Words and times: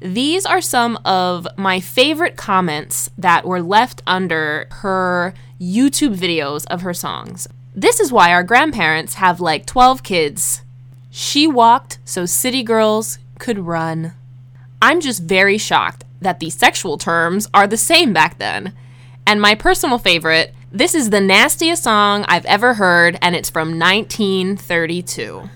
These 0.00 0.46
are 0.46 0.62
some 0.62 0.98
of 1.04 1.46
my 1.58 1.78
favorite 1.78 2.36
comments 2.36 3.10
that 3.18 3.44
were 3.44 3.60
left 3.60 4.02
under 4.06 4.66
her 4.70 5.34
YouTube 5.60 6.16
videos 6.16 6.64
of 6.68 6.80
her 6.80 6.94
songs. 6.94 7.46
This 7.74 8.00
is 8.00 8.10
why 8.10 8.32
our 8.32 8.42
grandparents 8.42 9.14
have 9.14 9.40
like 9.40 9.66
12 9.66 10.02
kids. 10.02 10.62
She 11.10 11.46
walked 11.46 11.98
so 12.04 12.24
city 12.24 12.62
girls 12.62 13.18
could 13.38 13.58
run. 13.58 14.14
I'm 14.80 15.00
just 15.00 15.22
very 15.22 15.58
shocked 15.58 16.04
that 16.22 16.40
the 16.40 16.48
sexual 16.48 16.96
terms 16.96 17.46
are 17.52 17.66
the 17.66 17.76
same 17.76 18.14
back 18.14 18.38
then. 18.38 18.72
And 19.26 19.40
my 19.40 19.54
personal 19.54 19.98
favorite, 19.98 20.54
this 20.72 20.94
is 20.94 21.10
the 21.10 21.20
nastiest 21.20 21.82
song 21.82 22.24
I've 22.26 22.46
ever 22.46 22.74
heard, 22.74 23.18
and 23.20 23.36
it's 23.36 23.50
from 23.50 23.78
1932. 23.78 25.50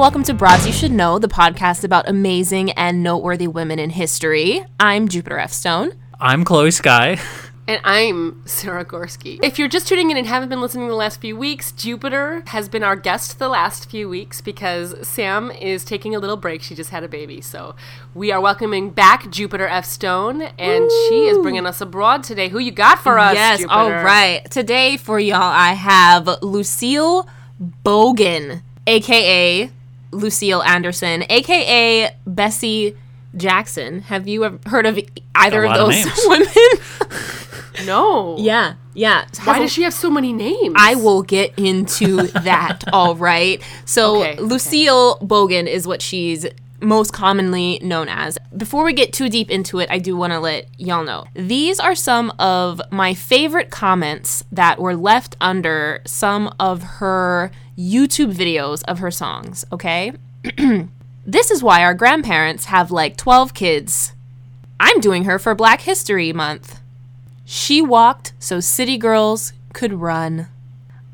Welcome 0.00 0.22
to 0.22 0.32
Broads 0.32 0.66
You 0.66 0.72
Should 0.72 0.92
Know, 0.92 1.18
the 1.18 1.28
podcast 1.28 1.84
about 1.84 2.08
amazing 2.08 2.70
and 2.70 3.02
noteworthy 3.02 3.46
women 3.46 3.78
in 3.78 3.90
history. 3.90 4.64
I'm 4.80 5.08
Jupiter 5.08 5.38
F. 5.38 5.52
Stone. 5.52 5.92
I'm 6.18 6.42
Chloe 6.42 6.70
Sky. 6.70 7.18
And 7.68 7.82
I'm 7.84 8.40
Sarah 8.46 8.86
Gorski. 8.86 9.38
If 9.42 9.58
you're 9.58 9.68
just 9.68 9.86
tuning 9.86 10.10
in 10.10 10.16
and 10.16 10.26
haven't 10.26 10.48
been 10.48 10.62
listening 10.62 10.88
the 10.88 10.94
last 10.94 11.20
few 11.20 11.36
weeks, 11.36 11.72
Jupiter 11.72 12.42
has 12.46 12.66
been 12.66 12.82
our 12.82 12.96
guest 12.96 13.38
the 13.38 13.50
last 13.50 13.90
few 13.90 14.08
weeks 14.08 14.40
because 14.40 15.06
Sam 15.06 15.50
is 15.50 15.84
taking 15.84 16.14
a 16.14 16.18
little 16.18 16.38
break. 16.38 16.62
She 16.62 16.74
just 16.74 16.88
had 16.88 17.04
a 17.04 17.08
baby. 17.08 17.42
So 17.42 17.76
we 18.14 18.32
are 18.32 18.40
welcoming 18.40 18.88
back 18.88 19.30
Jupiter 19.30 19.68
F. 19.68 19.84
Stone, 19.84 20.40
and 20.40 20.84
Woo! 20.84 21.08
she 21.10 21.26
is 21.26 21.36
bringing 21.36 21.66
us 21.66 21.82
abroad 21.82 22.22
today. 22.22 22.48
Who 22.48 22.58
you 22.58 22.70
got 22.70 23.00
for 23.00 23.18
us? 23.18 23.34
Yes, 23.34 23.60
Jupiter? 23.60 23.78
all 23.78 23.90
right. 23.90 24.50
Today 24.50 24.96
for 24.96 25.20
y'all, 25.20 25.42
I 25.42 25.74
have 25.74 26.26
Lucille 26.40 27.28
Bogan, 27.84 28.62
aka 28.86 29.70
Lucille 30.10 30.62
Anderson, 30.62 31.24
aka 31.28 32.14
Bessie 32.26 32.96
Jackson. 33.36 34.00
Have 34.02 34.26
you 34.26 34.44
ever 34.44 34.58
heard 34.66 34.86
of 34.86 34.98
either 35.34 35.64
of 35.64 35.74
those 35.74 36.06
of 36.06 36.12
women? 36.26 36.48
No. 37.86 38.36
Yeah, 38.38 38.74
yeah. 38.94 39.26
Why 39.44 39.58
does 39.60 39.72
she 39.72 39.82
have 39.82 39.94
so 39.94 40.10
many 40.10 40.32
names? 40.32 40.74
I 40.76 40.94
will 40.96 41.22
get 41.22 41.58
into 41.58 42.26
that. 42.28 42.84
all 42.92 43.14
right. 43.16 43.62
So 43.84 44.20
okay, 44.22 44.40
Lucille 44.40 45.16
okay. 45.16 45.26
Bogan 45.26 45.66
is 45.66 45.86
what 45.86 46.02
she's 46.02 46.46
most 46.82 47.12
commonly 47.12 47.78
known 47.82 48.08
as. 48.08 48.38
Before 48.56 48.84
we 48.84 48.92
get 48.92 49.12
too 49.12 49.28
deep 49.28 49.50
into 49.50 49.78
it, 49.78 49.90
I 49.90 49.98
do 49.98 50.16
want 50.16 50.32
to 50.32 50.40
let 50.40 50.66
y'all 50.78 51.04
know. 51.04 51.24
These 51.34 51.80
are 51.80 51.94
some 51.94 52.32
of 52.38 52.80
my 52.90 53.14
favorite 53.14 53.70
comments 53.70 54.44
that 54.52 54.78
were 54.78 54.96
left 54.96 55.36
under 55.40 56.02
some 56.06 56.54
of 56.58 56.82
her 56.82 57.50
YouTube 57.78 58.34
videos 58.34 58.82
of 58.86 58.98
her 58.98 59.10
songs, 59.10 59.64
okay? 59.72 60.12
this 61.26 61.50
is 61.50 61.62
why 61.62 61.82
our 61.82 61.94
grandparents 61.94 62.66
have 62.66 62.90
like 62.90 63.16
12 63.16 63.54
kids. 63.54 64.12
I'm 64.78 65.00
doing 65.00 65.24
her 65.24 65.38
for 65.38 65.54
Black 65.54 65.82
History 65.82 66.32
Month. 66.32 66.80
She 67.44 67.82
walked 67.82 68.32
so 68.38 68.60
city 68.60 68.96
girls 68.96 69.52
could 69.72 69.94
run. 69.94 70.48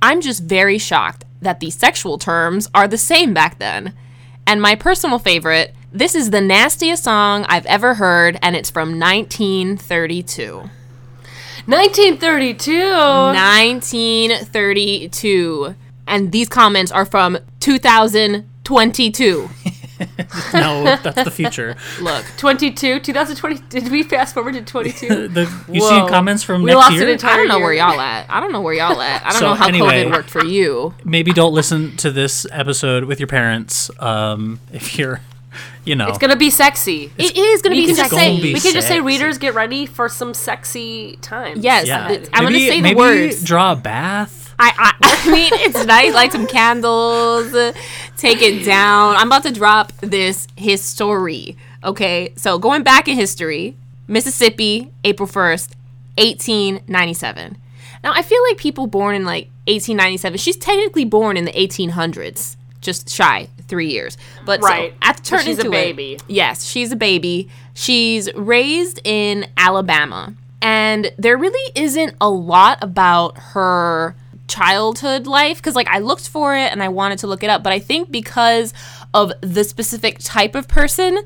I'm 0.03 0.20
just 0.20 0.42
very 0.42 0.78
shocked 0.78 1.25
that 1.41 1.61
the 1.61 1.70
sexual 1.70 2.19
terms 2.19 2.69
are 2.75 2.89
the 2.89 2.98
same 2.98 3.34
back 3.34 3.59
then. 3.59 3.94
And 4.47 4.62
my 4.62 4.77
personal 4.77 5.19
favorite, 5.19 5.75
this 5.92 6.14
is 6.14 6.30
the 6.30 6.41
nastiest 6.41 7.05
song 7.05 7.44
I've 7.48 7.66
ever 7.66 7.94
heard, 7.94 8.39
and 8.42 8.55
it's 8.55 8.70
from 8.70 9.00
1932. 9.00 10.70
1932! 11.66 12.80
1932. 12.80 15.75
And 16.06 16.30
these 16.30 16.48
comments 16.48 16.92
are 16.92 17.05
from 17.05 17.38
2022. 17.58 19.50
no, 20.54 20.96
that's 21.02 21.24
the 21.24 21.30
future. 21.30 21.76
Look, 22.00 22.24
22, 22.36 23.00
2020. 23.00 23.58
Did 23.68 23.90
we 23.90 24.02
fast 24.02 24.34
forward 24.34 24.54
to 24.54 24.62
22? 24.62 25.28
the, 25.28 25.40
you 25.70 25.80
Whoa. 25.80 26.06
see 26.06 26.10
comments 26.10 26.42
from 26.42 26.62
we 26.62 26.66
next 26.66 26.76
lost 26.76 26.92
year? 26.92 27.04
An 27.04 27.08
entire 27.10 27.32
I 27.32 27.36
don't 27.36 27.48
know 27.48 27.56
year. 27.56 27.66
where 27.66 27.74
y'all 27.74 28.00
at. 28.00 28.30
I 28.30 28.40
don't 28.40 28.52
know 28.52 28.60
where 28.60 28.74
y'all 28.74 29.00
at. 29.00 29.24
I 29.24 29.30
don't 29.30 29.40
so 29.40 29.48
know 29.48 29.54
how 29.54 29.68
anyway, 29.68 30.04
COVID 30.04 30.10
worked 30.10 30.30
for 30.30 30.44
you. 30.44 30.94
Maybe 31.04 31.32
don't 31.32 31.54
listen 31.54 31.96
to 31.98 32.10
this 32.10 32.46
episode 32.52 33.04
with 33.04 33.20
your 33.20 33.28
parents 33.28 33.90
um, 34.00 34.60
if 34.72 34.98
you're 34.98 35.20
you 35.84 35.94
know, 35.94 36.08
it's 36.08 36.18
gonna 36.18 36.36
be 36.36 36.50
sexy. 36.50 37.12
It's, 37.16 37.30
it 37.30 37.36
is 37.36 37.62
gonna 37.62 37.76
be 37.76 37.94
sexy. 37.94 38.16
Say, 38.16 38.40
be 38.40 38.54
we 38.54 38.60
can 38.60 38.72
just 38.72 38.88
say, 38.88 39.00
readers, 39.00 39.38
get 39.38 39.54
ready 39.54 39.86
for 39.86 40.08
some 40.08 40.34
sexy 40.34 41.16
time. 41.22 41.60
Yes, 41.60 41.86
yeah. 41.86 42.06
I'm 42.32 42.44
maybe, 42.44 42.58
gonna 42.58 42.58
say 42.58 42.80
the 42.80 42.94
words. 42.94 43.44
Draw 43.44 43.72
a 43.72 43.76
bath. 43.76 44.45
I, 44.59 44.94
I, 45.00 45.27
I 45.27 45.31
mean, 45.31 45.50
it's 45.53 45.84
nice, 45.84 46.15
like 46.15 46.33
some 46.33 46.47
candles, 46.47 47.53
take 48.17 48.43
it 48.43 48.65
down. 48.65 49.17
I'm 49.17 49.27
about 49.27 49.43
to 49.44 49.53
drop 49.53 49.93
this 50.00 50.49
history. 50.56 51.56
Okay, 51.84 52.33
so 52.37 52.59
going 52.59 52.83
back 52.83 53.09
in 53.09 53.17
history, 53.17 53.77
Mississippi, 54.09 54.91
April 55.05 55.28
1st, 55.28 55.75
1897. 56.17 57.59
Now, 58.03 58.12
I 58.15 58.22
feel 58.22 58.43
like 58.49 58.56
people 58.56 58.87
born 58.87 59.15
in 59.15 59.25
like 59.25 59.47
1897, 59.67 60.39
she's 60.39 60.56
technically 60.56 61.05
born 61.05 61.37
in 61.37 61.44
the 61.44 61.53
1800s, 61.53 62.56
just 62.81 63.11
shy 63.11 63.49
three 63.69 63.88
years. 63.88 64.17
But 64.44 64.61
right. 64.62 64.93
so, 64.93 64.99
at 65.03 65.17
the 65.17 65.23
turn 65.23 65.44
she's 65.44 65.59
into 65.59 65.69
a 65.69 65.73
baby. 65.73 66.15
It, 66.15 66.23
yes, 66.28 66.65
she's 66.65 66.93
a 66.93 66.97
baby. 66.97 67.49
She's 67.75 68.33
raised 68.34 69.00
in 69.05 69.47
Alabama. 69.56 70.34
And 70.62 71.12
there 71.19 71.37
really 71.37 71.73
isn't 71.75 72.15
a 72.21 72.31
lot 72.31 72.78
about 72.81 73.37
her 73.38 74.17
childhood 74.48 75.26
life 75.26 75.58
because 75.58 75.74
like 75.74 75.88
I 75.88 75.98
looked 75.98 76.28
for 76.28 76.56
it 76.56 76.72
and 76.72 76.82
I 76.82 76.88
wanted 76.88 77.18
to 77.20 77.26
look 77.26 77.42
it 77.42 77.50
up, 77.50 77.62
but 77.62 77.72
I 77.72 77.78
think 77.78 78.10
because 78.10 78.72
of 79.14 79.32
the 79.40 79.64
specific 79.64 80.18
type 80.20 80.54
of 80.54 80.68
person 80.68 81.18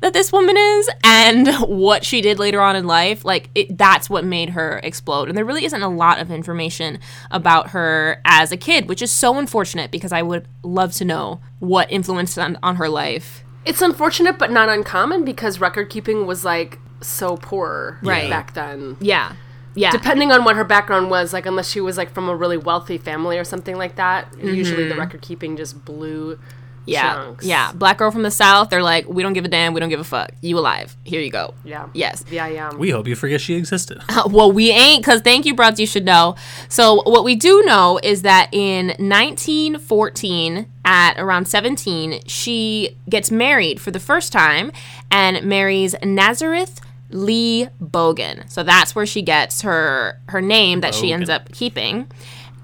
that 0.00 0.12
this 0.12 0.30
woman 0.30 0.56
is 0.56 0.90
and 1.02 1.48
what 1.68 2.04
she 2.04 2.20
did 2.20 2.38
later 2.38 2.60
on 2.60 2.76
in 2.76 2.86
life, 2.86 3.24
like 3.24 3.50
it, 3.54 3.76
that's 3.76 4.10
what 4.10 4.24
made 4.24 4.50
her 4.50 4.80
explode. 4.82 5.28
And 5.28 5.36
there 5.36 5.44
really 5.44 5.64
isn't 5.64 5.82
a 5.82 5.88
lot 5.88 6.18
of 6.20 6.30
information 6.30 6.98
about 7.30 7.70
her 7.70 8.20
as 8.24 8.52
a 8.52 8.56
kid, 8.56 8.88
which 8.88 9.02
is 9.02 9.10
so 9.10 9.38
unfortunate 9.38 9.90
because 9.90 10.12
I 10.12 10.22
would 10.22 10.46
love 10.62 10.92
to 10.94 11.04
know 11.04 11.40
what 11.60 11.90
influenced 11.90 12.38
on, 12.38 12.58
on 12.62 12.76
her 12.76 12.88
life. 12.88 13.42
It's 13.64 13.82
unfortunate 13.82 14.38
but 14.38 14.50
not 14.50 14.68
uncommon 14.68 15.24
because 15.24 15.60
record 15.60 15.90
keeping 15.90 16.26
was 16.26 16.44
like 16.44 16.78
so 17.00 17.36
poor 17.36 17.98
right. 18.02 18.30
back 18.30 18.54
then. 18.54 18.96
Yeah 19.00 19.34
yeah. 19.76 19.90
Depending 19.90 20.32
on 20.32 20.44
what 20.44 20.56
her 20.56 20.64
background 20.64 21.10
was, 21.10 21.32
like 21.32 21.46
unless 21.46 21.68
she 21.68 21.80
was 21.80 21.96
like 21.96 22.12
from 22.12 22.28
a 22.28 22.34
really 22.34 22.56
wealthy 22.56 22.98
family 22.98 23.38
or 23.38 23.44
something 23.44 23.76
like 23.76 23.96
that, 23.96 24.32
mm-hmm. 24.32 24.48
usually 24.48 24.88
the 24.88 24.96
record 24.96 25.22
keeping 25.22 25.56
just 25.56 25.84
blew 25.84 26.38
yeah. 26.86 27.14
Chunks. 27.14 27.44
Yeah. 27.44 27.72
Black 27.72 27.98
girl 27.98 28.10
from 28.10 28.22
the 28.22 28.30
South, 28.30 28.70
they're 28.70 28.82
like, 28.82 29.08
we 29.08 29.22
don't 29.22 29.32
give 29.32 29.44
a 29.44 29.48
damn, 29.48 29.74
we 29.74 29.80
don't 29.80 29.88
give 29.88 30.00
a 30.00 30.04
fuck. 30.04 30.30
You 30.40 30.58
alive. 30.58 30.96
Here 31.04 31.20
you 31.20 31.30
go. 31.30 31.54
Yeah. 31.64 31.88
Yes. 31.92 32.24
Yeah, 32.30 32.46
yeah. 32.46 32.74
We 32.74 32.90
hope 32.90 33.06
you 33.06 33.16
forget 33.16 33.40
she 33.40 33.54
existed. 33.54 34.00
well, 34.30 34.50
we 34.50 34.70
ain't, 34.70 35.04
because 35.04 35.20
thank 35.20 35.44
you, 35.44 35.54
Broads, 35.54 35.80
you 35.80 35.86
should 35.86 36.04
know. 36.04 36.36
So, 36.68 37.02
what 37.02 37.24
we 37.24 37.34
do 37.34 37.62
know 37.64 37.98
is 38.02 38.22
that 38.22 38.48
in 38.52 38.88
1914, 38.98 40.66
at 40.84 41.18
around 41.18 41.48
17, 41.48 42.20
she 42.26 42.96
gets 43.08 43.30
married 43.30 43.80
for 43.80 43.90
the 43.90 43.98
first 43.98 44.32
time 44.32 44.70
and 45.10 45.44
marries 45.44 45.96
Nazareth 46.02 46.80
Lee 47.16 47.68
Bogan. 47.82 48.48
So 48.50 48.62
that's 48.62 48.94
where 48.94 49.06
she 49.06 49.22
gets 49.22 49.62
her 49.62 50.20
her 50.28 50.40
name 50.40 50.80
that 50.80 50.92
Bogan. 50.92 51.00
she 51.00 51.12
ends 51.12 51.28
up 51.28 51.50
keeping. 51.52 52.08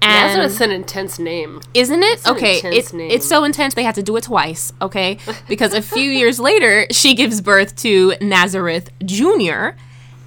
And 0.01 0.37
Nazareth's 0.37 0.59
an 0.59 0.71
intense 0.71 1.17
name, 1.17 1.61
isn't 1.73 2.03
it? 2.03 2.27
okay, 2.27 2.57
it, 2.57 2.93
it's 2.93 3.25
so 3.25 3.45
intense 3.45 3.73
they 3.73 3.83
had 3.83 3.95
to 3.95 4.03
do 4.03 4.17
it 4.17 4.25
twice. 4.25 4.73
Okay, 4.81 5.17
because 5.47 5.73
a 5.73 5.81
few 5.81 6.09
years 6.09 6.39
later 6.39 6.85
she 6.91 7.13
gives 7.13 7.39
birth 7.39 7.75
to 7.77 8.13
Nazareth 8.19 8.89
Junior, 9.05 9.77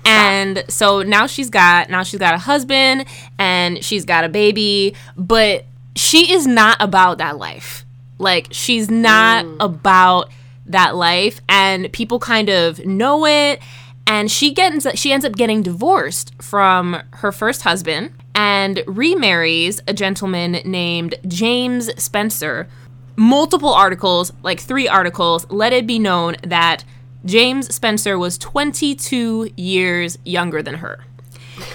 and 0.07 0.65
so 0.69 1.03
now 1.03 1.27
she's 1.27 1.51
got 1.51 1.91
now 1.91 2.05
she's 2.05 2.21
got 2.21 2.33
a 2.33 2.39
husband 2.39 3.05
and 3.39 3.85
she's 3.85 4.07
got 4.07 4.25
a 4.25 4.31
baby, 4.31 4.95
but 5.17 5.67
she 5.95 6.33
is 6.33 6.47
not 6.47 6.79
about 6.81 7.19
that 7.19 7.37
life. 7.37 7.85
Like 8.19 8.49
she's 8.53 8.91
not 8.91 9.45
mm. 9.45 9.57
about 9.61 10.31
that 10.67 10.97
life, 10.97 11.43
and 11.51 11.93
people 11.93 12.19
kind 12.19 12.49
of 12.49 12.85
know 12.87 13.27
it 13.27 13.61
and 14.07 14.31
she 14.31 14.53
gets 14.53 14.87
she 14.99 15.13
ends 15.13 15.25
up 15.25 15.33
getting 15.33 15.63
divorced 15.63 16.33
from 16.41 17.03
her 17.15 17.33
first 17.33 17.63
husband 17.63 18.13
and 18.35 18.83
remarries 18.87 19.81
a 19.89 19.93
gentleman 19.93 20.53
named 20.65 21.15
James 21.27 21.91
Spencer. 22.03 22.69
Multiple 23.17 23.73
articles, 23.73 24.33
like 24.43 24.61
three 24.61 24.87
articles, 24.87 25.51
let 25.51 25.73
it 25.73 25.87
be 25.87 25.99
known 25.99 26.37
that 26.43 26.85
James 27.25 27.75
Spencer 27.75 28.19
was 28.19 28.37
22 28.39 29.51
years 29.57 30.19
younger 30.25 30.63
than 30.63 30.75
her. 30.75 31.05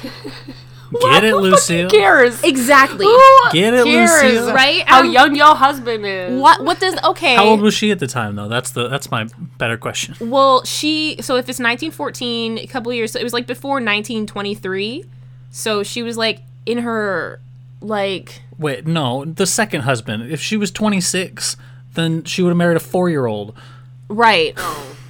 Get 1.00 1.24
it, 1.24 1.36
Lucille. 1.38 1.84
Who 1.84 1.90
cares? 1.90 2.44
Exactly. 2.44 3.06
Who 3.06 3.20
Get 3.54 3.74
it, 3.74 3.86
cares 3.86 4.24
Lucille. 4.24 4.54
Right? 4.54 4.82
How 4.88 5.02
Um, 5.02 5.12
young 5.12 5.36
your 5.36 5.56
husband 5.56 6.06
is. 6.06 6.40
What 6.40 6.64
what 6.64 6.80
does 6.80 6.96
okay? 7.04 7.36
How 7.36 7.46
old 7.46 7.62
was 7.62 7.74
she 7.74 7.92
at 7.92 8.00
the 8.00 8.08
time, 8.08 8.36
though? 8.36 8.48
That's 8.48 8.72
the 8.72 8.88
that's 8.90 9.10
my 9.10 9.28
better 9.58 9.78
question. 9.78 10.16
Well, 10.20 10.64
she 10.66 11.18
so 11.22 11.36
if 11.36 11.48
it's 11.50 11.60
1914, 11.60 12.58
a 12.58 12.68
couple 12.68 12.92
of 12.92 12.96
years, 12.98 13.14
so 13.14 13.20
it 13.20 13.24
was 13.24 13.34
like 13.34 13.48
before 13.48 13.76
1923. 13.76 15.06
So 15.50 15.84
she 15.84 16.04
was 16.04 16.18
like 16.18 16.40
in 16.66 16.80
her 16.80 17.40
like 17.82 18.42
Wait, 18.58 18.86
no, 18.86 19.26
the 19.26 19.46
second 19.46 19.82
husband. 19.82 20.32
If 20.32 20.40
she 20.42 20.56
was 20.58 20.72
26, 20.72 21.58
then 21.94 22.24
she 22.26 22.42
would 22.42 22.50
have 22.50 22.58
married 22.58 22.78
a 22.78 22.82
four 22.82 23.10
year 23.10 23.26
old. 23.26 23.56
right. 24.10 24.58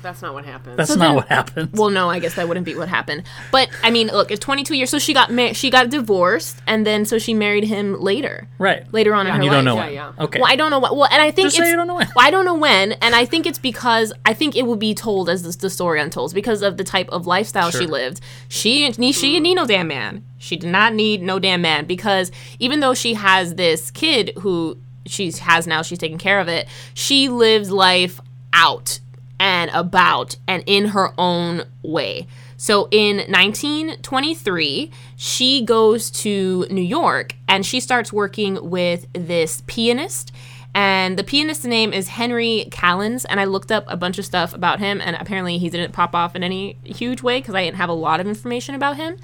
That's 0.01 0.21
not 0.21 0.33
what 0.33 0.45
happened. 0.45 0.77
That's 0.77 0.89
So 0.91 0.95
not 0.95 1.05
then- 1.07 1.15
what 1.15 1.27
happened. 1.27 1.69
Well, 1.73 1.89
no, 1.89 2.09
I 2.09 2.19
guess 2.19 2.35
that 2.35 2.47
wouldn't 2.47 2.65
be 2.65 2.75
what 2.75 2.87
happened. 2.89 3.23
But 3.51 3.69
I 3.83 3.91
mean, 3.91 4.07
look, 4.07 4.31
it's 4.31 4.39
22 4.39 4.73
years. 4.75 4.89
So 4.89 4.99
she 4.99 5.13
got 5.13 5.31
ma- 5.31 5.53
she 5.53 5.69
got 5.69 5.89
divorced, 5.89 6.57
and 6.67 6.85
then 6.85 7.05
so 7.05 7.17
she 7.19 7.33
married 7.33 7.63
him 7.65 7.99
later. 8.01 8.47
right. 8.57 8.91
Later 8.93 9.13
on 9.13 9.27
in 9.27 9.33
And 9.33 9.37
her 9.37 9.43
you 9.43 9.49
life. 9.49 9.57
don't 9.57 9.65
know 9.65 9.75
Yeah, 9.75 9.85
when. 9.85 9.93
yeah. 9.93 10.11
Okay. 10.25 10.39
Well, 10.39 10.51
I 10.51 10.55
don't 10.55 10.71
know 10.71 10.79
what. 10.79 10.95
Well, 10.95 11.07
and 11.11 11.21
I 11.21 11.31
think 11.31 11.47
Just 11.47 11.57
say 11.57 11.69
you 11.69 11.75
don't 11.75 11.87
know 11.87 11.95
when. 11.95 12.07
Well, 12.15 12.25
I 12.25 12.31
don't 12.31 12.45
know 12.45 12.55
when, 12.55 12.93
and 12.93 13.15
I 13.15 13.25
think 13.25 13.45
it's 13.45 13.59
because 13.59 14.11
I 14.25 14.33
think 14.33 14.55
it 14.55 14.63
will 14.65 14.75
be 14.75 14.93
told 14.93 15.29
as 15.29 15.43
the, 15.43 15.55
the 15.57 15.69
story 15.69 16.01
unfolds 16.01 16.33
because 16.33 16.61
of 16.61 16.77
the 16.77 16.83
type 16.83 17.09
of 17.09 17.27
lifestyle 17.27 17.69
she 17.71 17.79
Sure. 17.79 17.87
lived. 17.87 18.21
She 18.49 18.91
she 18.93 19.11
she 19.11 19.27
didn't 19.33 19.43
need 19.43 19.55
no 19.55 19.65
damn 19.65 19.87
man. 19.87 20.23
She 20.39 20.57
did 20.57 20.69
not 20.71 20.93
need 20.93 21.21
no 21.21 21.37
damn 21.39 21.61
man 21.61 21.85
because 21.85 22.31
even 22.59 22.79
though 22.79 22.93
she 22.95 23.13
has 23.13 23.55
this 23.55 23.91
kid 23.91 24.33
who 24.39 24.77
she 25.05 25.31
has 25.31 25.67
now, 25.67 25.81
she's 25.83 25.99
taking 25.99 26.17
care 26.17 26.39
of 26.39 26.47
it. 26.47 26.67
She 26.95 27.29
lives 27.29 27.69
life 27.71 28.19
out 28.53 28.99
and 29.41 29.71
about 29.73 30.35
and 30.47 30.63
in 30.67 30.89
her 30.89 31.13
own 31.17 31.63
way. 31.81 32.27
So 32.57 32.87
in 32.91 33.17
1923, 33.17 34.91
she 35.17 35.65
goes 35.65 36.11
to 36.11 36.67
New 36.69 36.83
York 36.83 37.33
and 37.47 37.65
she 37.65 37.79
starts 37.79 38.13
working 38.13 38.69
with 38.69 39.11
this 39.13 39.63
pianist. 39.65 40.31
And 40.75 41.17
the 41.17 41.23
pianist's 41.23 41.65
name 41.65 41.91
is 41.91 42.09
Henry 42.09 42.67
Callens. 42.69 43.25
And 43.27 43.39
I 43.39 43.45
looked 43.45 43.71
up 43.71 43.85
a 43.87 43.97
bunch 43.97 44.19
of 44.19 44.25
stuff 44.25 44.53
about 44.53 44.79
him, 44.79 45.01
and 45.01 45.17
apparently 45.17 45.57
he 45.57 45.69
didn't 45.69 45.91
pop 45.91 46.15
off 46.15 46.35
in 46.35 46.43
any 46.43 46.77
huge 46.83 47.21
way 47.23 47.39
because 47.39 47.55
I 47.55 47.65
didn't 47.65 47.77
have 47.77 47.89
a 47.89 47.93
lot 47.93 48.21
of 48.21 48.27
information 48.27 48.75
about 48.75 48.95
him. 48.95 49.17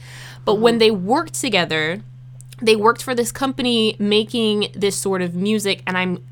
But 0.43 0.55
when 0.55 0.79
they 0.79 0.91
worked 0.91 1.35
together, 1.35 2.01
they 2.61 2.75
worked 2.75 3.03
for 3.03 3.13
this 3.13 3.31
company 3.31 3.95
making 3.99 4.71
this 4.73 4.97
sort 4.97 5.21
of 5.21 5.35
music 5.35 5.83
and 5.85 5.95
i'm 5.95 6.23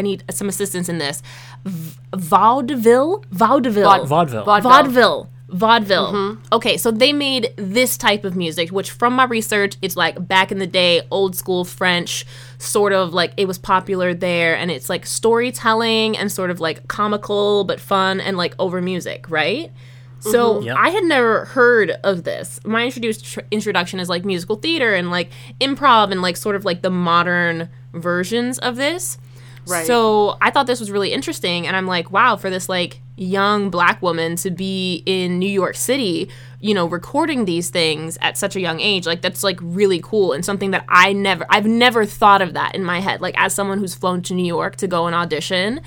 i 0.00 0.02
need 0.02 0.24
some 0.30 0.48
assistance 0.48 0.88
in 0.88 0.98
this. 0.98 1.22
V- 1.64 1.98
vaudeville? 2.16 3.24
Vaudeville. 3.30 4.06
Vaudeville. 4.06 4.44
vaudeville. 4.44 5.28
Vaudeville. 5.48 6.12
Mm-hmm. 6.12 6.44
Okay 6.52 6.76
so 6.76 6.90
they 6.90 7.12
made 7.12 7.52
this 7.56 7.98
type 7.98 8.24
of 8.24 8.36
music 8.36 8.70
which 8.70 8.90
from 8.90 9.14
my 9.14 9.24
research 9.24 9.76
it's 9.82 9.96
like 9.96 10.26
back 10.28 10.52
in 10.52 10.58
the 10.58 10.66
day 10.66 11.02
old 11.10 11.34
school 11.34 11.64
french 11.64 12.24
sort 12.58 12.92
of 12.92 13.12
like 13.12 13.32
it 13.36 13.48
was 13.48 13.58
popular 13.58 14.14
there 14.14 14.56
and 14.56 14.70
it's 14.70 14.88
like 14.88 15.04
storytelling 15.04 16.16
and 16.16 16.30
sort 16.30 16.50
of 16.50 16.60
like 16.60 16.86
comical 16.88 17.64
but 17.64 17.80
fun 17.80 18.20
and 18.20 18.36
like 18.36 18.54
over 18.58 18.80
music 18.80 19.28
right? 19.28 19.72
So 20.20 20.56
mm-hmm. 20.56 20.66
Yep. 20.66 20.76
I 20.78 20.90
had 20.90 21.04
never 21.04 21.46
heard 21.46 21.90
of 22.04 22.24
this. 22.24 22.60
My 22.64 22.84
introduced 22.84 23.24
tr- 23.24 23.40
introduction 23.50 23.98
is 24.00 24.08
like 24.08 24.24
musical 24.24 24.56
theater 24.56 24.94
and 24.94 25.10
like 25.10 25.30
improv 25.60 26.12
and 26.12 26.20
like 26.20 26.36
sort 26.36 26.56
of 26.56 26.64
like 26.64 26.82
the 26.82 26.90
modern 26.90 27.70
versions 27.94 28.58
of 28.58 28.76
this. 28.76 29.18
Right. 29.66 29.86
So 29.86 30.36
I 30.40 30.50
thought 30.50 30.66
this 30.66 30.80
was 30.80 30.90
really 30.90 31.12
interesting, 31.12 31.66
and 31.66 31.76
I'm 31.76 31.86
like, 31.86 32.10
wow, 32.10 32.36
for 32.36 32.50
this 32.50 32.68
like 32.68 33.00
young 33.16 33.70
black 33.70 34.00
woman 34.00 34.34
to 34.36 34.50
be 34.50 35.02
in 35.04 35.38
New 35.38 35.50
York 35.50 35.76
City, 35.76 36.30
you 36.60 36.74
know, 36.74 36.86
recording 36.86 37.44
these 37.44 37.68
things 37.68 38.16
at 38.22 38.38
such 38.38 38.56
a 38.56 38.60
young 38.60 38.80
age, 38.80 39.06
like 39.06 39.20
that's 39.20 39.44
like 39.44 39.58
really 39.60 40.00
cool 40.02 40.32
and 40.32 40.44
something 40.44 40.70
that 40.70 40.84
I 40.88 41.12
never, 41.12 41.44
I've 41.50 41.66
never 41.66 42.06
thought 42.06 42.40
of 42.40 42.54
that 42.54 42.74
in 42.74 42.82
my 42.82 43.00
head. 43.00 43.20
Like 43.20 43.34
as 43.38 43.54
someone 43.54 43.78
who's 43.78 43.94
flown 43.94 44.22
to 44.22 44.34
New 44.34 44.46
York 44.46 44.76
to 44.76 44.86
go 44.86 45.06
and 45.06 45.14
audition, 45.14 45.82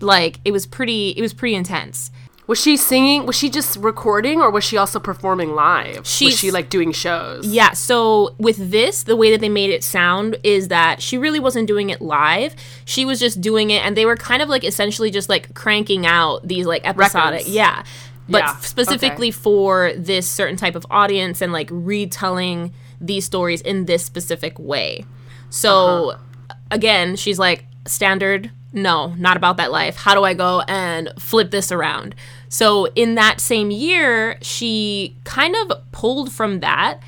like 0.00 0.38
it 0.44 0.52
was 0.52 0.64
pretty, 0.64 1.10
it 1.10 1.20
was 1.20 1.34
pretty 1.34 1.56
intense. 1.56 2.12
Was 2.46 2.60
she 2.60 2.76
singing? 2.76 3.26
Was 3.26 3.34
she 3.36 3.50
just 3.50 3.76
recording, 3.76 4.40
or 4.40 4.50
was 4.50 4.62
she 4.62 4.76
also 4.76 5.00
performing 5.00 5.54
live? 5.54 6.06
She's- 6.06 6.32
was 6.32 6.38
she 6.38 6.50
like 6.52 6.68
doing 6.70 6.92
shows? 6.92 7.46
Yeah, 7.46 7.72
so 7.72 8.34
with 8.38 8.70
this, 8.70 9.02
the 9.02 9.16
way 9.16 9.32
that 9.32 9.40
they 9.40 9.48
made 9.48 9.70
it 9.70 9.82
sound 9.82 10.36
is 10.44 10.68
that 10.68 11.02
she 11.02 11.18
really 11.18 11.40
wasn't 11.40 11.66
doing 11.66 11.90
it 11.90 12.00
live. 12.00 12.54
She 12.84 13.04
was 13.04 13.18
just 13.18 13.40
doing 13.40 13.70
it, 13.70 13.84
and 13.84 13.96
they 13.96 14.06
were 14.06 14.16
kind 14.16 14.42
of 14.42 14.48
like 14.48 14.62
essentially 14.64 15.10
just 15.10 15.28
like 15.28 15.54
cranking 15.54 16.06
out 16.06 16.46
these 16.46 16.66
like 16.66 16.86
episodic, 16.86 17.38
Records. 17.40 17.48
yeah. 17.48 17.82
But 18.28 18.38
Yeah, 18.38 18.56
specifically 18.58 19.30
for 19.30 19.92
this 19.96 20.28
certain 20.28 20.56
type 20.56 20.74
of 20.74 20.84
audience 20.90 21.40
and 21.40 21.52
like 21.52 21.68
retelling 21.72 22.72
these 23.00 23.24
stories 23.24 23.60
in 23.60 23.84
this 23.86 24.04
specific 24.04 24.58
way. 24.58 25.04
So 25.50 26.10
uh-huh. 26.10 26.54
again, 26.70 27.16
she's 27.16 27.38
like, 27.38 27.66
standard, 27.86 28.50
no, 28.72 29.14
not 29.16 29.36
about 29.36 29.58
that 29.58 29.70
life. 29.70 29.96
How 29.96 30.14
do 30.14 30.24
I 30.24 30.34
go 30.34 30.60
and 30.66 30.85
flip 31.18 31.50
this 31.50 31.70
around? 31.70 32.14
So 32.48 32.86
in 32.94 33.14
that 33.16 33.40
same 33.40 33.70
year, 33.70 34.38
she 34.40 35.16
kind 35.24 35.54
of 35.56 35.92
pulled 35.92 36.32
from 36.32 36.60
that 36.60 37.00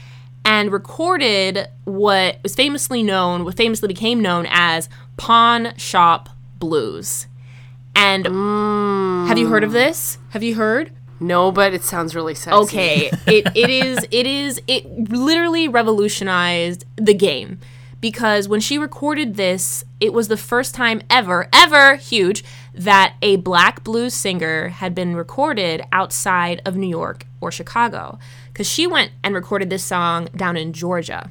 and 0.44 0.73
recorded 0.73 1.69
what 1.85 2.38
was 2.43 2.55
famously 2.55 3.02
known, 3.02 3.44
what 3.44 3.56
famously 3.56 3.88
became 3.88 4.20
known 4.20 4.46
as 4.49 4.88
Pawn 5.17 5.75
Shop 5.76 6.29
Blues. 6.58 7.26
And 7.94 8.26
have 9.29 9.38
you 9.38 9.49
heard 9.49 9.64
of 9.64 9.70
mm. 9.70 9.75
this? 9.75 10.19
Have 10.31 10.43
you 10.43 10.55
heard? 10.55 10.93
No, 11.20 11.50
but 11.50 11.75
it 11.75 11.82
sounds 11.82 12.14
really 12.14 12.34
sexy. 12.34 12.56
Okay, 12.56 13.11
it, 13.26 13.46
it 13.55 13.70
is 13.70 14.06
it 14.11 14.26
is 14.26 14.62
it 14.67 15.11
literally 15.11 15.67
revolutionized 15.67 16.84
the 16.96 17.14
game 17.14 17.58
because 18.00 18.49
when 18.49 18.61
she 18.61 18.79
recorded 18.79 19.34
this, 19.34 19.84
it 20.00 20.12
was 20.12 20.29
the 20.29 20.37
first 20.37 20.75
time 20.75 21.02
ever, 21.11 21.49
ever 21.52 21.96
huge 21.96 22.44
that 22.79 23.15
a 23.23 23.37
black 23.37 23.83
blues 23.83 24.15
singer 24.15 24.69
had 24.69 24.95
been 24.95 25.17
recorded 25.17 25.83
outside 25.93 26.63
of 26.65 26.77
New 26.77 26.89
York 26.89 27.27
or 27.41 27.51
Chicago 27.51 28.19
because 28.53 28.69
she 28.69 28.87
went 28.87 29.11
and 29.25 29.35
recorded 29.35 29.69
this 29.69 29.85
song 29.85 30.29
down 30.37 30.57
in 30.57 30.73
Georgia. 30.73 31.31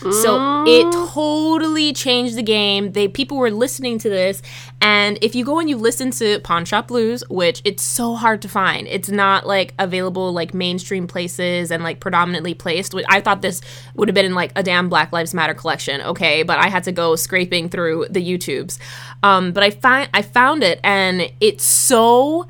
So 0.00 0.64
it 0.66 0.92
totally 0.92 1.92
changed 1.92 2.36
the 2.36 2.42
game. 2.42 2.92
They 2.92 3.08
people 3.08 3.38
were 3.38 3.50
listening 3.50 3.98
to 4.00 4.08
this, 4.08 4.42
and 4.80 5.18
if 5.22 5.34
you 5.34 5.44
go 5.44 5.58
and 5.58 5.68
you 5.68 5.76
listen 5.76 6.10
to 6.12 6.38
Pawn 6.40 6.64
Shop 6.64 6.88
Blues, 6.88 7.24
which 7.28 7.62
it's 7.64 7.82
so 7.82 8.14
hard 8.14 8.42
to 8.42 8.48
find, 8.48 8.86
it's 8.86 9.08
not 9.08 9.46
like 9.46 9.74
available 9.78 10.32
like 10.32 10.54
mainstream 10.54 11.06
places 11.06 11.70
and 11.70 11.82
like 11.82 12.00
predominantly 12.00 12.54
placed. 12.54 12.94
I 13.08 13.20
thought 13.20 13.42
this 13.42 13.60
would 13.94 14.08
have 14.08 14.14
been 14.14 14.26
in 14.26 14.34
like 14.34 14.52
a 14.54 14.62
damn 14.62 14.88
Black 14.88 15.12
Lives 15.12 15.34
Matter 15.34 15.54
collection, 15.54 16.00
okay, 16.02 16.42
but 16.42 16.58
I 16.58 16.68
had 16.68 16.84
to 16.84 16.92
go 16.92 17.16
scraping 17.16 17.68
through 17.68 18.06
the 18.10 18.20
YouTubes. 18.20 18.78
Um, 19.22 19.52
but 19.52 19.62
I 19.62 19.70
find 19.70 20.10
I 20.12 20.22
found 20.22 20.62
it, 20.62 20.78
and 20.84 21.32
it's 21.40 21.64
so 21.64 22.46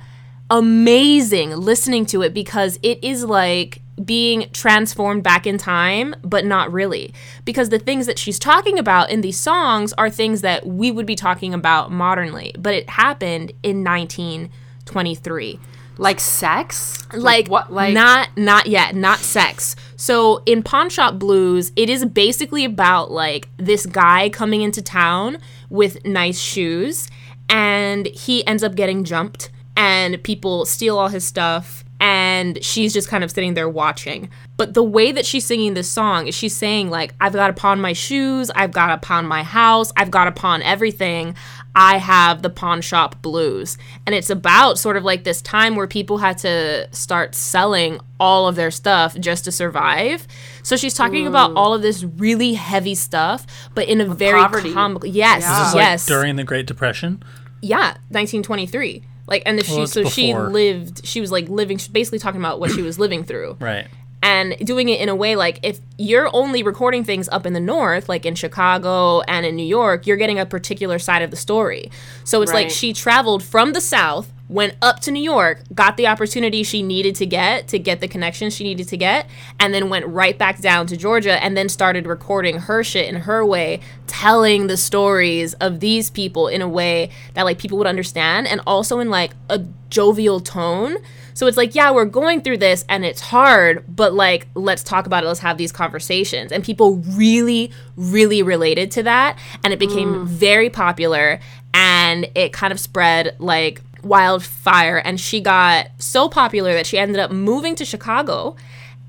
amazing 0.51 1.51
listening 1.51 2.07
to 2.07 2.23
it 2.23 2.33
because 2.33 2.79
it 2.83 3.03
is 3.03 3.25
like 3.25 3.83
being 4.05 4.49
transformed 4.53 5.23
back 5.23 5.47
in 5.47 5.59
time, 5.59 6.15
but 6.23 6.45
not 6.45 6.73
really. 6.73 7.15
Because 7.45 7.71
the 7.71 7.79
things 7.79 8.07
that 8.07 8.19
she's 8.19 8.39
talking 8.39 8.79
about 8.79 9.11
in 9.11 9.21
these 9.23 9.39
songs 9.41 9.93
are 9.95 10.11
things 10.11 10.43
that 10.43 10.67
we 10.67 10.91
would 10.91 11.07
be 11.07 11.17
talking 11.17 11.55
about 11.55 11.91
modernly, 11.91 12.55
but 12.59 12.75
it 12.75 12.91
happened 12.91 13.53
in 13.63 13.83
1923 13.83 15.59
Like 15.99 16.21
sex? 16.21 16.99
like, 17.15 17.49
what? 17.49 17.73
Like 17.73 17.95
not 17.95 18.37
not 18.37 18.67
yet 18.67 18.95
not 18.95 19.19
sex 19.19 19.77
so 19.97 20.43
in 20.45 20.63
pawn 20.63 20.91
shop 20.91 21.19
blues 21.19 21.73
it 21.77 21.89
is 21.89 22.05
basically 22.05 22.65
about 22.65 23.11
like 23.11 23.49
this 23.57 23.87
guy 23.87 24.29
coming 24.29 24.61
into 24.61 24.83
town 24.83 25.39
with 25.71 26.05
nice 26.05 26.39
shoes 26.39 27.09
and 27.49 28.07
he 28.09 28.47
ends 28.47 28.63
up 28.63 28.75
getting 28.75 29.05
jumped 29.05 29.51
and 29.77 30.23
people 30.23 30.67
steal 30.67 30.99
all 30.99 31.09
his 31.09 31.25
stuff 31.25 31.85
and 31.99 32.63
she's 32.63 32.93
just 32.93 33.09
kind 33.09 33.25
of 33.25 33.31
sitting 33.31 33.55
there 33.55 33.69
watching 33.69 34.29
but 34.57 34.75
the 34.75 34.83
way 34.83 35.13
that 35.13 35.25
she's 35.25 35.45
singing 35.45 35.75
this 35.75 35.91
song 35.91 36.27
is 36.27 36.35
she's 36.35 36.55
saying 36.55 36.91
like 36.91 37.15
i've 37.21 37.33
got 37.33 37.47
to 37.49 37.53
pawn 37.53 37.81
my 37.81 37.93
shoes 37.93 38.51
i've 38.51 38.73
got 38.73 38.89
to 38.89 38.99
pawn 38.99 39.27
my 39.27 39.43
house 39.43 39.93
i've 39.97 40.11
got 40.11 40.27
to 40.27 40.33
pawn 40.33 40.63
everything 40.63 41.35
I 41.77 41.99
have 41.99 42.41
the 42.41 42.49
pawn 42.49 42.81
shop 42.81 43.21
blues. 43.21 43.77
And 44.07 44.15
it's 44.15 44.31
about 44.31 44.79
sort 44.79 44.97
of 44.97 45.05
like 45.05 45.25
this 45.25 45.43
time 45.43 45.77
where 45.77 45.87
people 45.87 46.17
had 46.17 46.39
to 46.39 46.89
start 46.91 47.35
selling 47.35 48.01
all 48.19 48.49
of 48.49 48.57
their 48.57 48.71
stuff 48.71 49.15
just 49.21 49.45
to 49.45 49.53
survive. 49.53 50.27
So 50.63 50.77
she's 50.77 50.95
talking 50.95 51.27
about 51.27 51.55
all 51.55 51.75
of 51.75 51.83
this 51.83 52.03
really 52.03 52.55
heavy 52.55 52.95
stuff, 52.95 53.47
but 53.75 53.87
in 53.89 54.01
a 54.01 54.07
very 54.07 54.41
poverty. 54.41 54.73
comical. 54.73 55.07
Yes, 55.07 55.43
Yeah. 55.43 55.59
This 55.59 55.69
is 55.69 55.75
like 55.75 55.83
yes. 55.83 56.07
during 56.07 56.37
the 56.37 56.45
Great 56.45 56.67
Depression. 56.67 57.23
yeah, 57.61 57.89
1923. 58.09 59.05
Like 59.27 59.43
and 59.47 59.59
the, 59.59 59.65
she 59.65 59.73
Well, 59.73 59.83
it's 59.83 59.93
so 59.93 60.05
she 60.05 60.35
lived 60.35 61.05
she 61.07 61.21
was 61.21 61.33
like 61.33 61.49
living 61.49 61.79
she's 61.79 61.89
basically 61.89 62.19
talking 62.19 62.41
about 62.41 62.61
what 62.61 62.71
she 62.71 62.83
was 62.83 62.99
living 62.99 63.25
through. 63.25 63.57
Right. 63.61 63.89
And 64.27 64.57
doing 64.59 64.89
it 64.89 65.01
in 65.01 65.09
a 65.09 65.15
way 65.15 65.37
like 65.37 65.61
if 65.63 65.79
you're 65.99 66.29
only 66.35 66.65
recording 66.65 67.05
things 67.05 67.29
up 67.29 67.47
in 67.47 67.53
the 67.53 67.61
north, 67.61 68.09
like 68.09 68.27
in 68.27 68.35
Chicago 68.35 69.21
and 69.23 69.47
in 69.47 69.55
New 69.55 69.67
York, 69.67 70.05
you're 70.05 70.17
getting 70.17 70.41
a 70.41 70.45
particular 70.45 70.99
side 70.99 71.23
of 71.23 71.31
the 71.31 71.37
story. 71.37 71.93
So 72.25 72.43
it's 72.43 72.51
right. 72.51 72.65
like 72.65 72.71
she 72.71 72.93
traveled 72.93 73.45
from 73.45 73.73
the 73.73 73.81
south 73.81 74.33
went 74.49 74.75
up 74.81 75.01
to 75.01 75.11
New 75.11 75.23
York, 75.23 75.63
got 75.75 75.97
the 75.97 76.07
opportunity 76.07 76.63
she 76.63 76.83
needed 76.83 77.15
to 77.17 77.27
get 77.27 77.69
to 77.69 77.79
get 77.79 78.01
the 78.01 78.09
connection 78.09 78.51
she 78.51 78.65
needed 78.65 78.89
to 78.89 78.97
get, 78.97 79.29
and 79.59 79.75
then 79.75 79.89
went 79.89 80.07
right 80.07 80.39
back 80.39 80.61
down 80.61 80.87
to 80.87 80.97
Georgia 80.97 81.43
and 81.43 81.57
then 81.57 81.69
started 81.69 82.07
recording 82.07 82.59
her 82.59 82.85
shit 82.85 83.09
in 83.09 83.23
her 83.23 83.45
way, 83.45 83.81
telling 84.07 84.67
the 84.67 84.77
stories 84.77 85.55
of 85.55 85.81
these 85.81 86.11
people 86.11 86.49
in 86.49 86.63
a 86.63 86.69
way 86.69 87.11
that 87.35 87.45
like 87.45 87.59
people 87.59 87.79
would 87.79 87.87
understand 87.87 88.47
and 88.47 88.61
also 88.67 89.01
in 89.01 89.11
like 89.11 89.33
a 89.49 89.65
jovial 89.91 90.41
tone. 90.41 90.97
So 91.37 91.47
it's 91.47 91.59
like, 91.59 91.75
yeah, 91.75 91.91
we're 91.91 92.07
going 92.07 92.41
through 92.41 92.57
this 92.57 92.87
and 92.89 93.05
it's 93.05 93.21
hard, 93.21 93.85
but 93.95 94.15
like, 94.15 94.47
let's 94.55 94.83
talk 94.83 95.07
about 95.07 95.23
it. 95.23 95.27
Let's 95.27 95.41
have 95.41 95.59
these 95.59 95.71
conversations. 95.71 96.51
And 96.51 96.65
people 96.65 96.97
really, 97.11 97.71
really 97.95 98.43
related 98.43 98.91
to 98.93 99.03
that. 99.03 99.39
And 99.63 99.71
it 99.71 99.79
became 99.79 100.15
mm. 100.15 100.25
very 100.25 100.71
popular 100.71 101.39
and 101.75 102.27
it 102.35 102.55
kind 102.55 102.73
of 102.73 102.81
spread 102.81 103.37
like 103.39 103.83
wildfire 104.03 104.97
and 104.97 105.21
she 105.21 105.43
got 105.43 105.89
so 105.99 106.31
popular 106.31 106.73
that 106.73 106.87
she 106.87 106.97
ended 106.97 107.19
up 107.19 107.31
moving 107.31 107.75
to 107.75 107.85
Chicago 107.85 108.57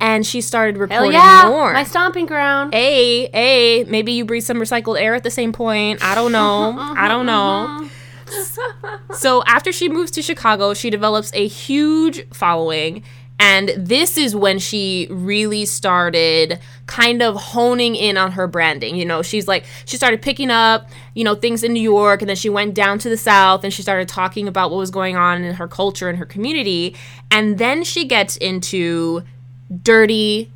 and 0.02 0.28
she 0.28 0.42
started 0.42 0.76
recording 0.78 1.14
yeah, 1.14 1.46
more. 1.48 1.72
My 1.72 1.86
stomping 1.86 2.26
ground. 2.26 2.74
Hey, 2.74 3.30
hey, 3.30 3.86
maybe 3.86 4.12
you 4.12 4.26
breathe 4.26 4.44
some 4.44 4.58
recycled 4.58 5.00
air 5.00 5.16
at 5.16 5.24
the 5.24 5.32
same 5.32 5.54
point. 5.54 6.04
I 6.04 6.14
don't 6.14 6.34
know. 6.34 6.76
I 6.78 7.08
don't 7.08 7.26
know. 7.26 7.90
so 9.14 9.44
after 9.46 9.72
she 9.72 9.90
moves 9.90 10.12
to 10.12 10.22
Chicago, 10.22 10.74
she 10.74 10.90
develops 10.90 11.32
a 11.34 11.48
huge 11.48 12.28
following 12.30 13.04
and 13.40 13.72
this 13.78 14.18
is 14.18 14.36
when 14.36 14.58
she 14.58 15.08
really 15.12 15.66
started 15.66 16.60
kind 16.88 17.22
of 17.22 17.36
honing 17.36 17.96
in 17.96 18.18
on 18.18 18.32
her 18.32 18.48
branding. 18.48 18.96
You 18.96 19.06
know, 19.06 19.22
she's 19.22 19.48
like, 19.48 19.66
she 19.86 19.96
started 19.96 20.22
picking 20.24 20.50
up, 20.50 20.90
you 21.14 21.24
know, 21.24 21.36
things 21.36 21.64
in 21.64 21.74
New 21.74 21.82
York, 21.82 22.22
and 22.22 22.30
then 22.30 22.36
she 22.36 22.50
went 22.50 22.74
down 22.74 22.98
to 23.00 23.10
the 23.10 23.18
South 23.18 23.64
and 23.64 23.72
she 23.72 23.84
started 23.84 24.08
talking 24.08 24.48
about 24.48 24.72
what 24.72 24.78
was 24.78 24.90
going 24.90 25.16
on 25.16 25.44
in 25.44 25.56
her 25.56 25.68
culture 25.68 26.10
and 26.10 26.18
her 26.18 26.26
community. 26.26 26.96
And 27.30 27.60
then 27.60 27.84
she 27.84 28.06
gets 28.06 28.38
into 28.38 29.24
dirty 29.84 30.52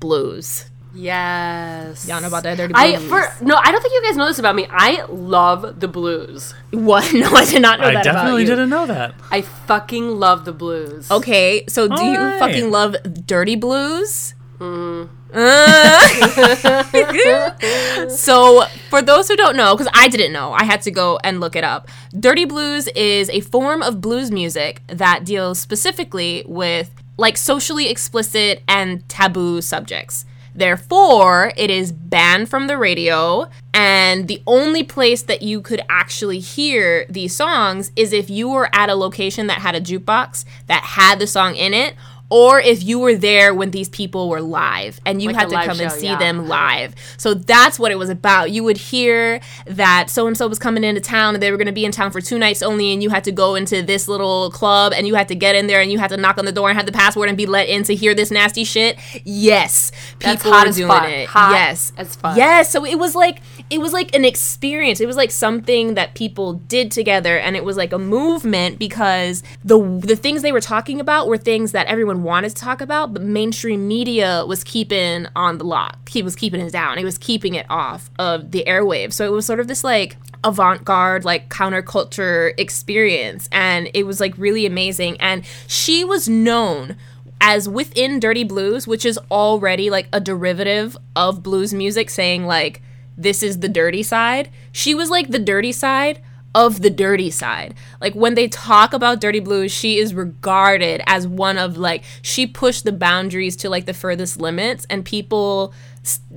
blues. 0.00 0.70
Yes. 0.94 2.06
Y'all 2.08 2.20
know 2.20 2.28
about 2.28 2.44
that 2.44 2.56
dirty 2.56 2.72
blues? 2.72 2.82
I 2.82 2.96
for 2.98 3.44
no, 3.44 3.56
I 3.56 3.72
don't 3.72 3.82
think 3.82 3.94
you 3.94 4.02
guys 4.02 4.16
know 4.16 4.26
this 4.26 4.38
about 4.38 4.54
me. 4.54 4.66
I 4.70 5.04
love 5.06 5.80
the 5.80 5.88
blues. 5.88 6.54
What? 6.70 7.04
No, 7.14 7.30
I 7.32 7.44
did 7.44 7.62
not 7.62 7.80
know 7.80 7.86
I 7.86 7.94
that. 7.94 8.06
I 8.06 8.12
definitely 8.12 8.44
didn't 8.44 8.68
know 8.68 8.86
that. 8.86 9.14
I 9.30 9.42
fucking 9.42 10.18
love 10.18 10.44
the 10.44 10.52
blues. 10.52 11.10
Okay, 11.10 11.64
so 11.68 11.88
do 11.88 11.94
All 11.94 12.12
you 12.12 12.18
right. 12.18 12.38
fucking 12.38 12.70
love 12.70 12.96
dirty 13.26 13.56
blues? 13.56 14.34
Mm. 14.58 15.08
so, 18.10 18.64
for 18.88 19.02
those 19.02 19.26
who 19.28 19.36
don't 19.36 19.56
know, 19.56 19.74
because 19.74 19.90
I 19.92 20.06
didn't 20.08 20.32
know, 20.32 20.52
I 20.52 20.64
had 20.64 20.80
to 20.82 20.90
go 20.92 21.18
and 21.24 21.40
look 21.40 21.56
it 21.56 21.64
up. 21.64 21.88
Dirty 22.18 22.44
blues 22.44 22.86
is 22.88 23.28
a 23.30 23.40
form 23.40 23.82
of 23.82 24.00
blues 24.00 24.30
music 24.30 24.82
that 24.86 25.24
deals 25.24 25.58
specifically 25.58 26.44
with 26.46 26.90
like 27.16 27.36
socially 27.36 27.88
explicit 27.88 28.62
and 28.68 29.08
taboo 29.08 29.60
subjects. 29.60 30.24
Therefore, 30.54 31.52
it 31.56 31.70
is 31.70 31.90
banned 31.90 32.48
from 32.48 32.68
the 32.68 32.78
radio, 32.78 33.48
and 33.72 34.28
the 34.28 34.42
only 34.46 34.84
place 34.84 35.22
that 35.22 35.42
you 35.42 35.60
could 35.60 35.80
actually 35.88 36.38
hear 36.38 37.06
these 37.08 37.34
songs 37.34 37.90
is 37.96 38.12
if 38.12 38.30
you 38.30 38.48
were 38.48 38.68
at 38.72 38.88
a 38.88 38.94
location 38.94 39.48
that 39.48 39.58
had 39.58 39.74
a 39.74 39.80
jukebox 39.80 40.44
that 40.68 40.82
had 40.82 41.18
the 41.18 41.26
song 41.26 41.56
in 41.56 41.74
it 41.74 41.94
or 42.30 42.58
if 42.58 42.82
you 42.82 42.98
were 42.98 43.14
there 43.14 43.54
when 43.54 43.70
these 43.70 43.88
people 43.88 44.28
were 44.28 44.40
live 44.40 45.00
and 45.04 45.20
you 45.20 45.28
like 45.28 45.36
had 45.36 45.48
to 45.50 45.66
come 45.66 45.76
show, 45.76 45.84
and 45.84 45.92
see 45.92 46.06
yeah. 46.06 46.18
them 46.18 46.48
live. 46.48 46.94
So 47.16 47.34
that's 47.34 47.78
what 47.78 47.92
it 47.92 47.96
was 47.96 48.08
about. 48.08 48.50
You 48.50 48.64
would 48.64 48.76
hear 48.76 49.40
that 49.66 50.08
so 50.10 50.26
and 50.26 50.36
so 50.36 50.48
was 50.48 50.58
coming 50.58 50.84
into 50.84 51.00
town 51.00 51.34
and 51.34 51.42
they 51.42 51.50
were 51.50 51.56
going 51.56 51.66
to 51.66 51.72
be 51.72 51.84
in 51.84 51.92
town 51.92 52.10
for 52.10 52.20
two 52.20 52.38
nights 52.38 52.62
only, 52.62 52.92
and 52.92 53.02
you 53.02 53.10
had 53.10 53.24
to 53.24 53.32
go 53.32 53.54
into 53.54 53.82
this 53.82 54.08
little 54.08 54.50
club 54.50 54.92
and 54.96 55.06
you 55.06 55.14
had 55.14 55.28
to 55.28 55.34
get 55.34 55.54
in 55.54 55.66
there 55.66 55.80
and 55.80 55.92
you 55.92 55.98
had 55.98 56.10
to 56.10 56.16
knock 56.16 56.38
on 56.38 56.44
the 56.44 56.52
door 56.52 56.70
and 56.70 56.76
have 56.76 56.86
the 56.86 56.92
password 56.92 57.28
and 57.28 57.36
be 57.36 57.46
let 57.46 57.68
in 57.68 57.82
to 57.84 57.94
hear 57.94 58.14
this 58.14 58.30
nasty 58.30 58.64
shit. 58.64 58.98
Yes, 59.24 59.92
people 60.18 60.50
were 60.50 60.64
doing 60.70 61.04
it. 61.04 61.28
Hot 61.28 61.52
yes, 61.52 61.92
as 61.96 62.16
fun. 62.16 62.36
Yes, 62.36 62.70
so 62.70 62.84
it 62.84 62.98
was 62.98 63.14
like 63.14 63.40
it 63.74 63.80
was 63.80 63.92
like 63.92 64.14
an 64.14 64.24
experience. 64.24 65.00
It 65.00 65.06
was 65.06 65.16
like 65.16 65.32
something 65.32 65.94
that 65.94 66.14
people 66.14 66.54
did 66.54 66.92
together, 66.92 67.36
and 67.36 67.56
it 67.56 67.64
was 67.64 67.76
like 67.76 67.92
a 67.92 67.98
movement 67.98 68.78
because 68.78 69.42
the 69.64 69.82
the 69.98 70.14
things 70.14 70.42
they 70.42 70.52
were 70.52 70.60
talking 70.60 71.00
about 71.00 71.26
were 71.26 71.36
things 71.36 71.72
that 71.72 71.88
everyone 71.88 72.22
wanted 72.22 72.50
to 72.50 72.54
talk 72.54 72.80
about, 72.80 73.12
but 73.12 73.22
mainstream 73.22 73.88
media 73.88 74.44
was 74.46 74.62
keeping 74.62 75.26
on 75.34 75.58
the 75.58 75.64
lock. 75.64 76.08
He 76.08 76.22
was 76.22 76.36
keeping 76.36 76.60
it 76.60 76.72
down. 76.72 76.98
He 76.98 77.04
was 77.04 77.18
keeping 77.18 77.54
it 77.54 77.66
off 77.68 78.10
of 78.16 78.52
the 78.52 78.62
airwaves. 78.64 79.14
So 79.14 79.26
it 79.26 79.32
was 79.32 79.44
sort 79.44 79.58
of 79.58 79.66
this 79.66 79.82
like 79.82 80.16
avant-garde 80.44 81.24
like 81.24 81.48
counterculture 81.48 82.52
experience 82.58 83.48
and 83.50 83.88
it 83.94 84.04
was 84.04 84.20
like 84.20 84.36
really 84.36 84.66
amazing 84.66 85.16
and 85.18 85.42
she 85.66 86.04
was 86.04 86.28
known 86.28 86.94
as 87.40 87.66
within 87.66 88.20
dirty 88.20 88.44
blues 88.44 88.86
which 88.86 89.06
is 89.06 89.18
already 89.30 89.88
like 89.88 90.06
a 90.12 90.20
derivative 90.20 90.98
of 91.16 91.42
blues 91.42 91.72
music 91.72 92.10
saying 92.10 92.44
like 92.44 92.82
this 93.16 93.42
is 93.42 93.60
the 93.60 93.68
dirty 93.68 94.02
side 94.02 94.50
she 94.72 94.94
was 94.94 95.10
like 95.10 95.28
the 95.28 95.38
dirty 95.38 95.72
side 95.72 96.20
of 96.54 96.82
the 96.82 96.90
dirty 96.90 97.30
side. 97.30 97.74
Like 98.00 98.14
when 98.14 98.34
they 98.34 98.48
talk 98.48 98.92
about 98.92 99.20
Dirty 99.20 99.40
Blues, 99.40 99.72
she 99.72 99.98
is 99.98 100.14
regarded 100.14 101.02
as 101.06 101.26
one 101.26 101.58
of 101.58 101.76
like 101.76 102.04
she 102.22 102.46
pushed 102.46 102.84
the 102.84 102.92
boundaries 102.92 103.56
to 103.56 103.68
like 103.68 103.86
the 103.86 103.94
furthest 103.94 104.40
limits 104.40 104.86
and 104.88 105.04
people 105.04 105.74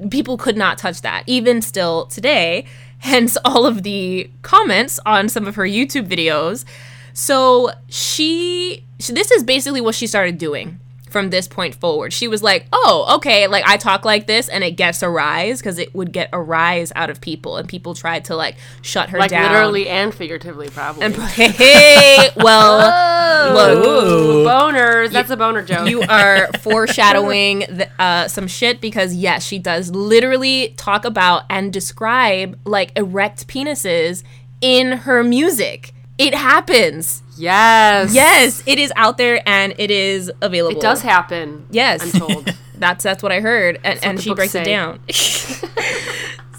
people 0.10 0.38
could 0.38 0.58
not 0.58 0.78
touch 0.78 1.02
that 1.02 1.24
even 1.28 1.62
still 1.62 2.08
today. 2.08 2.66
Hence 3.00 3.38
all 3.46 3.66
of 3.66 3.84
the 3.84 4.30
comments 4.42 5.00
on 5.06 5.30
some 5.30 5.46
of 5.46 5.56
her 5.56 5.66
YouTube 5.66 6.08
videos. 6.08 6.66
So 7.14 7.72
she, 7.88 8.84
she 9.00 9.14
this 9.14 9.30
is 9.32 9.44
basically 9.44 9.82
what 9.82 9.96
she 9.96 10.08
started 10.08 10.38
doing 10.38 10.80
from 11.10 11.30
this 11.30 11.48
point 11.48 11.76
forward. 11.76 12.14
She 12.14 12.28
was 12.28 12.44
like, 12.44 12.66
"Oh, 12.72 13.16
okay, 13.18 13.48
like 13.48 13.64
I 13.68 13.78
talk 13.78 14.06
like 14.06 14.28
this 14.28 14.50
and 14.50 14.64
it 14.64 14.72
gets 14.72 15.02
a 15.02 15.10
rise 15.10 15.60
because 15.60 15.78
it 15.80 15.94
would 15.96 16.12
get 16.12 16.30
a 16.34 16.42
rise 16.42 16.92
out 16.96 17.10
of 17.10 17.22
people 17.22 17.58
and 17.58 17.68
people 17.68 17.94
tried 17.94 18.26
to 18.26 18.36
like 18.36 18.56
shut 18.82 19.10
her 19.10 19.20
like 19.20 19.32
down." 19.32 19.52
literally 19.52 19.88
and 19.88 20.14
figuratively 20.14 20.70
probably. 20.70 21.06
And, 21.06 21.16
hey, 21.16 22.30
well, 22.36 23.54
look, 23.54 24.48
boners, 24.48 25.12
that's 25.12 25.30
a 25.30 25.38
boner 25.38 25.62
joke. 25.62 25.88
You 25.90 26.02
are 26.02 26.48
foreshadowing 26.60 27.60
the, 27.60 27.90
uh, 28.00 28.28
some 28.28 28.48
shit 28.48 28.82
because 28.82 29.14
yes, 29.14 29.46
she 29.46 29.60
does 29.60 29.92
literally 29.92 30.74
talk 30.78 31.06
about 31.06 31.44
and 31.50 31.72
describe 31.72 32.60
like 32.66 32.92
erect 32.98 33.48
penises 33.48 34.24
in 34.62 34.92
her 34.92 35.24
music. 35.24 35.94
It 36.18 36.34
happens. 36.34 37.22
Yes. 37.38 38.14
Yes, 38.14 38.64
it 38.66 38.80
is 38.80 38.92
out 38.96 39.18
there 39.18 39.42
and 39.48 39.74
it 39.78 39.92
is 39.92 40.32
available. 40.42 40.78
It 40.78 40.82
does 40.82 41.02
happen. 41.02 41.68
Yes. 41.70 42.02
I'm 42.02 42.20
told. 42.20 42.54
that's 42.78 43.04
that's 43.04 43.24
what 43.24 43.32
I 43.32 43.40
heard 43.40 43.80
and, 43.84 44.04
and 44.04 44.22
she 44.22 44.34
breaks 44.34 44.52
say. 44.52 44.62
it 44.62 44.66
down. 44.66 45.00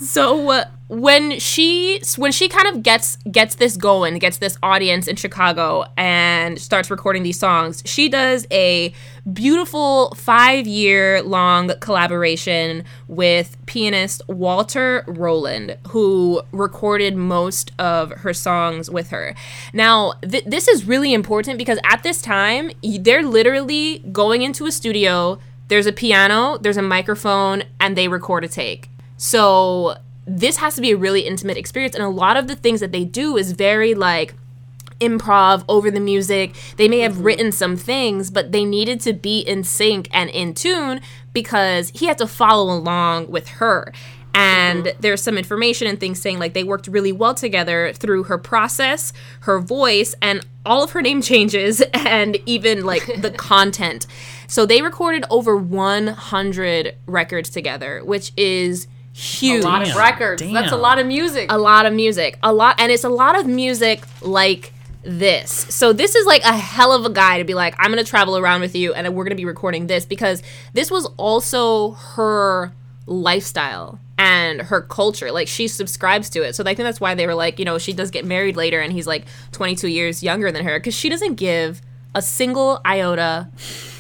so 0.00 0.50
uh, 0.50 0.64
when 0.88 1.38
she 1.38 2.00
when 2.16 2.32
she 2.32 2.48
kind 2.48 2.66
of 2.68 2.82
gets 2.82 3.16
gets 3.30 3.56
this 3.56 3.76
going, 3.76 4.18
gets 4.18 4.38
this 4.38 4.56
audience 4.62 5.06
in 5.06 5.16
Chicago 5.16 5.84
and 5.96 6.58
starts 6.58 6.90
recording 6.90 7.22
these 7.22 7.38
songs, 7.38 7.82
she 7.84 8.08
does 8.08 8.46
a 8.50 8.92
beautiful 9.30 10.12
5-year 10.16 11.22
long 11.22 11.72
collaboration 11.80 12.84
with 13.06 13.56
pianist 13.66 14.22
Walter 14.28 15.04
Roland 15.06 15.76
who 15.88 16.40
recorded 16.52 17.14
most 17.16 17.72
of 17.78 18.10
her 18.12 18.32
songs 18.32 18.90
with 18.90 19.10
her. 19.10 19.34
Now, 19.74 20.14
th- 20.22 20.44
this 20.44 20.68
is 20.68 20.86
really 20.86 21.12
important 21.12 21.58
because 21.58 21.78
at 21.84 22.02
this 22.02 22.22
time, 22.22 22.70
they're 22.82 23.22
literally 23.22 23.98
going 24.10 24.40
into 24.40 24.64
a 24.66 24.72
studio, 24.72 25.38
there's 25.68 25.86
a 25.86 25.92
piano, 25.92 26.56
there's 26.56 26.78
a 26.78 26.82
microphone 26.82 27.64
and 27.78 27.94
they 27.94 28.08
record 28.08 28.44
a 28.44 28.48
take. 28.48 28.88
So 29.18 29.98
this 30.28 30.58
has 30.58 30.74
to 30.76 30.80
be 30.80 30.92
a 30.92 30.96
really 30.96 31.22
intimate 31.22 31.56
experience 31.56 31.94
and 31.94 32.04
a 32.04 32.08
lot 32.08 32.36
of 32.36 32.46
the 32.46 32.56
things 32.56 32.80
that 32.80 32.92
they 32.92 33.04
do 33.04 33.36
is 33.36 33.52
very 33.52 33.94
like 33.94 34.34
improv 35.00 35.64
over 35.68 35.90
the 35.90 36.00
music 36.00 36.54
they 36.76 36.88
may 36.88 36.98
have 36.98 37.14
mm-hmm. 37.14 37.22
written 37.22 37.52
some 37.52 37.76
things 37.76 38.30
but 38.30 38.52
they 38.52 38.64
needed 38.64 39.00
to 39.00 39.12
be 39.12 39.40
in 39.40 39.62
sync 39.62 40.08
and 40.12 40.28
in 40.30 40.52
tune 40.52 41.00
because 41.32 41.90
he 41.90 42.06
had 42.06 42.18
to 42.18 42.26
follow 42.26 42.72
along 42.72 43.30
with 43.30 43.48
her 43.48 43.92
and 44.34 44.84
mm-hmm. 44.84 45.00
there's 45.00 45.22
some 45.22 45.38
information 45.38 45.86
and 45.86 46.00
things 46.00 46.20
saying 46.20 46.38
like 46.38 46.52
they 46.52 46.64
worked 46.64 46.88
really 46.88 47.12
well 47.12 47.32
together 47.32 47.92
through 47.94 48.24
her 48.24 48.36
process 48.36 49.12
her 49.40 49.60
voice 49.60 50.16
and 50.20 50.44
all 50.66 50.82
of 50.82 50.90
her 50.90 51.00
name 51.00 51.22
changes 51.22 51.80
and 51.94 52.36
even 52.44 52.84
like 52.84 53.06
the 53.22 53.30
content 53.36 54.06
so 54.48 54.66
they 54.66 54.82
recorded 54.82 55.24
over 55.30 55.56
100 55.56 56.96
records 57.06 57.50
together 57.50 58.04
which 58.04 58.32
is 58.36 58.88
huge. 59.18 59.64
A 59.64 59.66
lot 59.66 59.88
of 59.88 59.96
records. 59.96 60.42
Damn. 60.42 60.52
That's 60.52 60.72
a 60.72 60.76
lot 60.76 60.98
of 60.98 61.06
music. 61.06 61.50
A 61.50 61.58
lot 61.58 61.86
of 61.86 61.92
music. 61.92 62.38
A 62.42 62.52
lot, 62.52 62.76
and 62.78 62.92
it's 62.92 63.04
a 63.04 63.08
lot 63.08 63.38
of 63.38 63.46
music 63.46 64.04
like 64.22 64.72
this. 65.02 65.50
So 65.50 65.92
this 65.92 66.14
is 66.14 66.26
like 66.26 66.42
a 66.44 66.56
hell 66.56 66.92
of 66.92 67.04
a 67.04 67.10
guy 67.10 67.38
to 67.38 67.44
be 67.44 67.54
like, 67.54 67.74
I'm 67.78 67.90
gonna 67.90 68.04
travel 68.04 68.36
around 68.36 68.60
with 68.60 68.76
you, 68.76 68.92
and 68.94 69.14
we're 69.14 69.24
gonna 69.24 69.34
be 69.34 69.44
recording 69.44 69.86
this 69.86 70.04
because 70.04 70.42
this 70.72 70.90
was 70.90 71.06
also 71.16 71.92
her 71.92 72.72
lifestyle 73.06 73.98
and 74.18 74.62
her 74.62 74.82
culture. 74.82 75.32
Like 75.32 75.48
she 75.48 75.66
subscribes 75.66 76.30
to 76.30 76.42
it. 76.42 76.54
So 76.54 76.62
I 76.62 76.74
think 76.74 76.78
that's 76.78 77.00
why 77.00 77.14
they 77.14 77.26
were 77.26 77.34
like, 77.34 77.58
you 77.58 77.64
know, 77.64 77.78
she 77.78 77.92
does 77.92 78.10
get 78.10 78.24
married 78.24 78.56
later, 78.56 78.80
and 78.80 78.92
he's 78.92 79.06
like 79.06 79.24
22 79.52 79.88
years 79.88 80.22
younger 80.22 80.52
than 80.52 80.64
her 80.64 80.78
because 80.78 80.94
she 80.94 81.08
doesn't 81.08 81.34
give 81.34 81.80
a 82.14 82.22
single 82.22 82.80
iota 82.84 83.48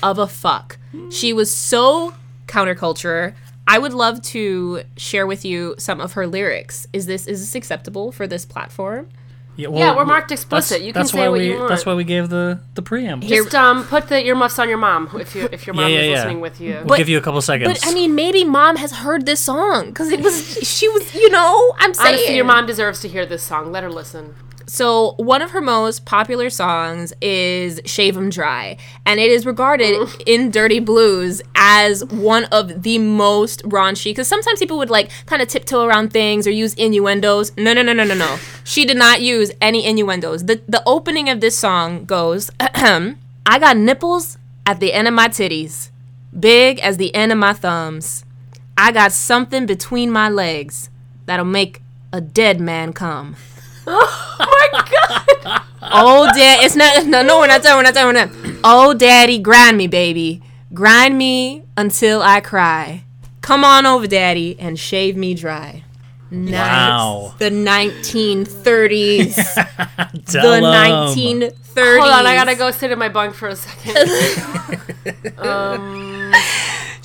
of 0.02 0.18
a 0.18 0.26
fuck. 0.26 0.78
She 1.10 1.32
was 1.32 1.54
so 1.54 2.14
counterculture. 2.46 3.34
I 3.68 3.78
would 3.78 3.92
love 3.92 4.22
to 4.22 4.82
share 4.96 5.26
with 5.26 5.44
you 5.44 5.74
some 5.78 6.00
of 6.00 6.14
her 6.14 6.26
lyrics. 6.26 6.86
Is 6.94 7.06
this 7.06 7.26
is 7.26 7.40
this 7.40 7.54
acceptable 7.54 8.10
for 8.10 8.26
this 8.26 8.46
platform? 8.46 9.08
Yeah, 9.56 9.68
well, 9.68 9.80
yeah, 9.80 9.96
we're 9.96 10.04
marked 10.04 10.30
explicit. 10.30 10.82
You 10.82 10.92
can 10.92 11.04
say 11.04 11.28
what 11.28 11.32
we, 11.32 11.48
you 11.48 11.58
want. 11.58 11.68
That's 11.68 11.84
why 11.84 11.94
we 11.94 12.04
gave 12.04 12.28
the 12.28 12.60
the 12.74 12.82
preamble. 12.82 13.26
Just 13.26 13.54
um, 13.54 13.84
put 13.84 14.08
the 14.08 14.24
earmuffs 14.24 14.58
on 14.58 14.68
your 14.68 14.78
mom 14.78 15.10
if 15.20 15.34
you 15.34 15.48
if 15.50 15.66
your 15.66 15.74
mom 15.74 15.90
yeah, 15.90 15.98
yeah, 15.98 16.00
is 16.00 16.10
listening 16.12 16.40
with 16.40 16.60
you. 16.60 16.74
We'll 16.74 16.86
but, 16.86 16.98
give 16.98 17.08
you 17.08 17.18
a 17.18 17.20
couple 17.20 17.42
seconds. 17.42 17.80
But 17.80 17.90
I 17.90 17.92
mean, 17.92 18.14
maybe 18.14 18.44
mom 18.44 18.76
has 18.76 18.92
heard 18.92 19.26
this 19.26 19.40
song 19.40 19.88
because 19.88 20.10
it 20.10 20.20
was 20.20 20.58
she 20.62 20.88
was 20.88 21.12
you 21.14 21.28
know 21.28 21.74
I'm 21.78 21.92
saying 21.92 22.14
honestly, 22.14 22.36
your 22.36 22.44
mom 22.44 22.66
deserves 22.66 23.00
to 23.00 23.08
hear 23.08 23.26
this 23.26 23.42
song. 23.42 23.72
Let 23.72 23.82
her 23.82 23.90
listen. 23.90 24.34
So, 24.68 25.14
one 25.16 25.40
of 25.40 25.52
her 25.52 25.62
most 25.62 26.04
popular 26.04 26.50
songs 26.50 27.14
is 27.22 27.80
Shave 27.86 28.18
'em 28.18 28.28
Dry, 28.28 28.76
and 29.06 29.18
it 29.18 29.30
is 29.30 29.46
regarded 29.46 29.94
mm. 29.94 30.22
in 30.26 30.50
Dirty 30.50 30.78
Blues 30.78 31.40
as 31.54 32.04
one 32.04 32.44
of 32.52 32.82
the 32.82 32.98
most 32.98 33.62
raunchy. 33.62 34.10
Because 34.10 34.28
sometimes 34.28 34.58
people 34.58 34.76
would 34.76 34.90
like 34.90 35.08
kind 35.24 35.40
of 35.40 35.48
tiptoe 35.48 35.84
around 35.84 36.12
things 36.12 36.46
or 36.46 36.50
use 36.50 36.74
innuendos. 36.74 37.50
No, 37.56 37.72
no, 37.72 37.80
no, 37.80 37.94
no, 37.94 38.04
no, 38.04 38.14
no. 38.14 38.38
she 38.62 38.84
did 38.84 38.98
not 38.98 39.22
use 39.22 39.50
any 39.62 39.86
innuendos. 39.86 40.44
The, 40.44 40.60
the 40.68 40.82
opening 40.84 41.30
of 41.30 41.40
this 41.40 41.56
song 41.56 42.04
goes 42.04 42.50
I 42.60 43.58
got 43.58 43.78
nipples 43.78 44.36
at 44.66 44.80
the 44.80 44.92
end 44.92 45.08
of 45.08 45.14
my 45.14 45.28
titties, 45.28 45.88
big 46.38 46.78
as 46.80 46.98
the 46.98 47.14
end 47.14 47.32
of 47.32 47.38
my 47.38 47.54
thumbs. 47.54 48.26
I 48.76 48.92
got 48.92 49.12
something 49.12 49.64
between 49.64 50.10
my 50.10 50.28
legs 50.28 50.90
that'll 51.24 51.46
make 51.46 51.80
a 52.12 52.20
dead 52.20 52.60
man 52.60 52.92
come. 52.92 53.36
Oh 54.40 54.68
my 54.72 54.82
god! 54.82 55.62
oh, 55.82 56.26
dad, 56.32 56.64
it's 56.64 56.76
not. 56.76 57.06
No, 57.06 57.22
no, 57.22 57.40
we're 57.40 57.48
not 57.48 57.62
done. 57.62 57.76
We're 57.76 57.82
not 57.82 57.94
done. 57.94 58.06
We're 58.06 58.12
not. 58.12 58.30
Oh, 58.62 58.94
daddy, 58.94 59.38
grind 59.38 59.76
me, 59.76 59.88
baby, 59.88 60.42
grind 60.72 61.18
me 61.18 61.64
until 61.76 62.22
I 62.22 62.40
cry. 62.40 63.04
Come 63.40 63.64
on 63.64 63.84
over, 63.84 64.06
daddy, 64.06 64.56
and 64.60 64.78
shave 64.78 65.16
me 65.16 65.34
dry. 65.34 65.82
Nice. 66.30 66.52
Wow. 66.52 67.34
The 67.38 67.50
1930s. 67.50 69.34
the 70.26 70.60
1930s. 70.60 71.98
Hold 71.98 72.10
on, 72.10 72.26
I 72.26 72.34
gotta 72.34 72.54
go 72.54 72.70
sit 72.70 72.90
in 72.90 72.98
my 72.98 73.08
bunk 73.08 73.34
for 73.34 73.48
a 73.48 73.56
second. 73.56 75.38
um 75.38 76.32